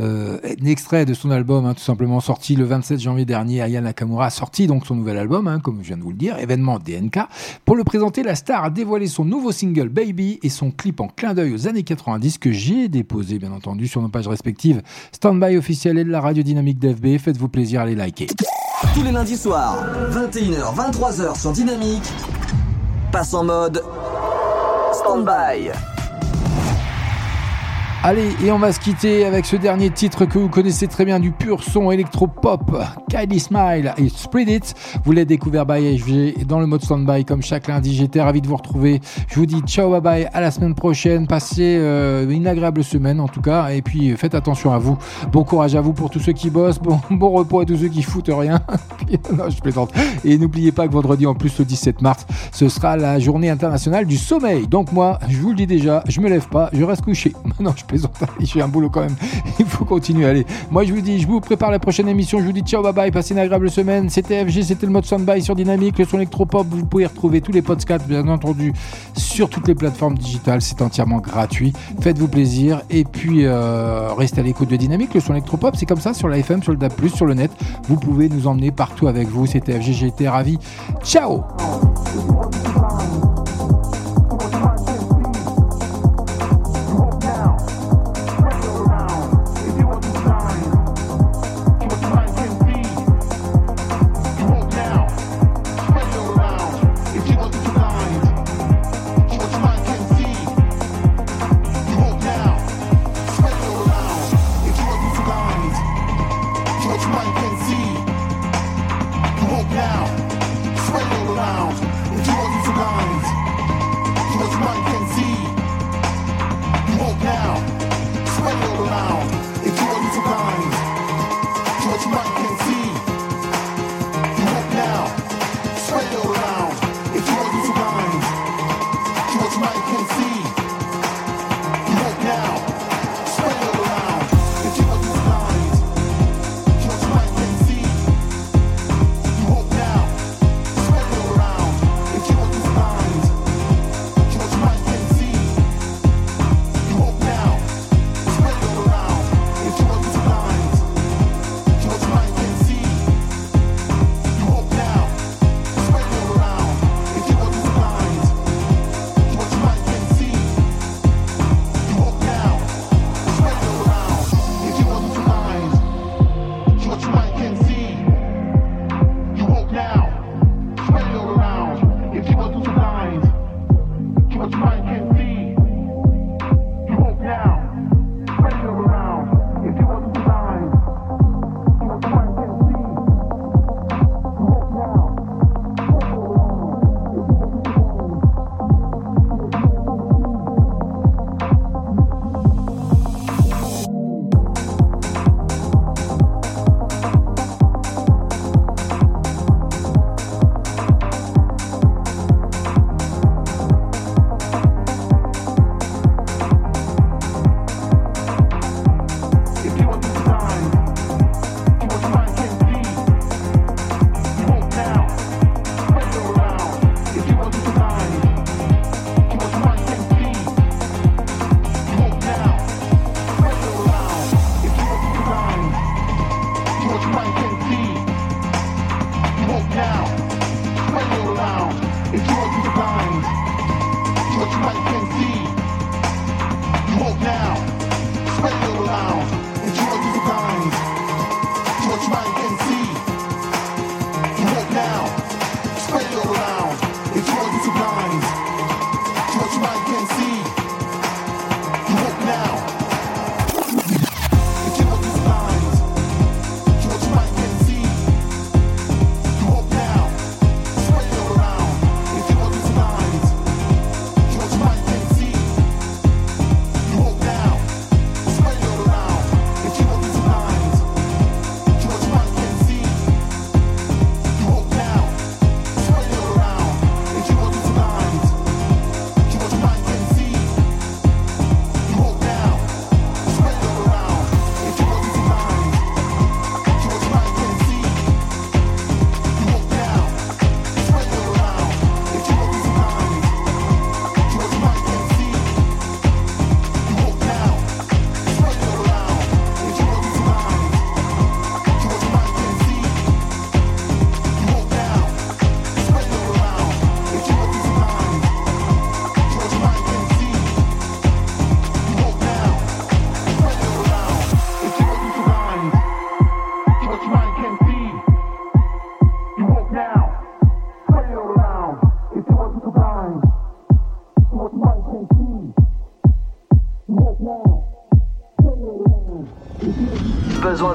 [0.00, 3.62] euh, extrait de son album, hein, tout simplement sorti le 27 janvier dernier.
[3.62, 6.16] Aya Nakamura a sorti donc son nouvel album, hein, comme je viens de vous le
[6.16, 7.20] dire, événement DNK.
[7.64, 11.06] Pour le présenter, la star a dévoilé son nouveau single Baby et son clip en
[11.06, 14.82] clin d'œil aux années 90 que j'ai déposé bien entendu sur nos pages respectives
[15.12, 17.18] Standby officiel et de la radio dynamique d'FB.
[17.18, 18.26] Faites-vous plaisir à les liker.
[18.94, 19.78] Tous les lundis soirs,
[20.10, 22.12] 21h, 23h sur Dynamique,
[23.12, 23.80] passe en mode
[24.92, 25.91] stand-by.
[28.04, 31.20] Allez, et on va se quitter avec ce dernier titre que vous connaissez très bien
[31.20, 32.76] du pur son électro-pop,
[33.08, 34.74] Kylie Smile et Spread It.
[35.04, 37.94] Vous l'avez découvert by FG dans le mode standby comme chaque lundi.
[37.94, 39.00] J'étais ravi de vous retrouver.
[39.28, 41.28] Je vous dis ciao, bye bye, à la semaine prochaine.
[41.28, 43.68] Passez euh, une agréable semaine en tout cas.
[43.68, 44.98] Et puis faites attention à vous.
[45.30, 46.80] Bon courage à vous pour tous ceux qui bossent.
[46.80, 46.98] Bon,
[47.30, 48.60] repos à tous ceux qui foutent rien.
[49.48, 49.92] je plaisante.
[50.24, 54.06] Et n'oubliez pas que vendredi en plus le 17 mars, ce sera la journée internationale
[54.06, 54.66] du sommeil.
[54.66, 57.32] Donc moi, je vous le dis déjà, je me lève pas, je reste couché.
[57.60, 58.16] Non, je plaisante.
[58.40, 59.16] J'ai un boulot quand même.
[59.58, 60.24] Il faut continuer.
[60.24, 62.38] Allez, moi je vous dis, je vous prépare la prochaine émission.
[62.40, 63.10] Je vous dis ciao, bye bye.
[63.10, 64.08] Passez une agréable semaine.
[64.08, 66.66] C'était FG, c'était le mode Soundby sur Dynamique, le son électropop.
[66.70, 68.72] Vous pouvez retrouver tous les podcasts, bien entendu,
[69.14, 70.62] sur toutes les plateformes digitales.
[70.62, 71.72] C'est entièrement gratuit.
[72.00, 72.82] Faites-vous plaisir.
[72.90, 75.76] Et puis, euh, restez à l'écoute de Dynamique, le son électropop.
[75.76, 77.50] C'est comme ça sur la FM, sur le DAB, sur le net.
[77.88, 79.46] Vous pouvez nous emmener partout avec vous.
[79.46, 80.58] C'était FG, été ravi.
[81.04, 81.42] Ciao!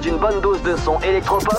[0.01, 1.55] D'une bonne dose de son électropop?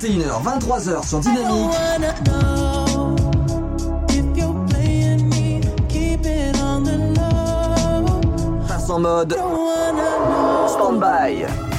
[0.00, 1.70] 21h, 23h sur Dynamique.
[8.66, 9.36] Passe en mode
[10.68, 11.69] stand-by.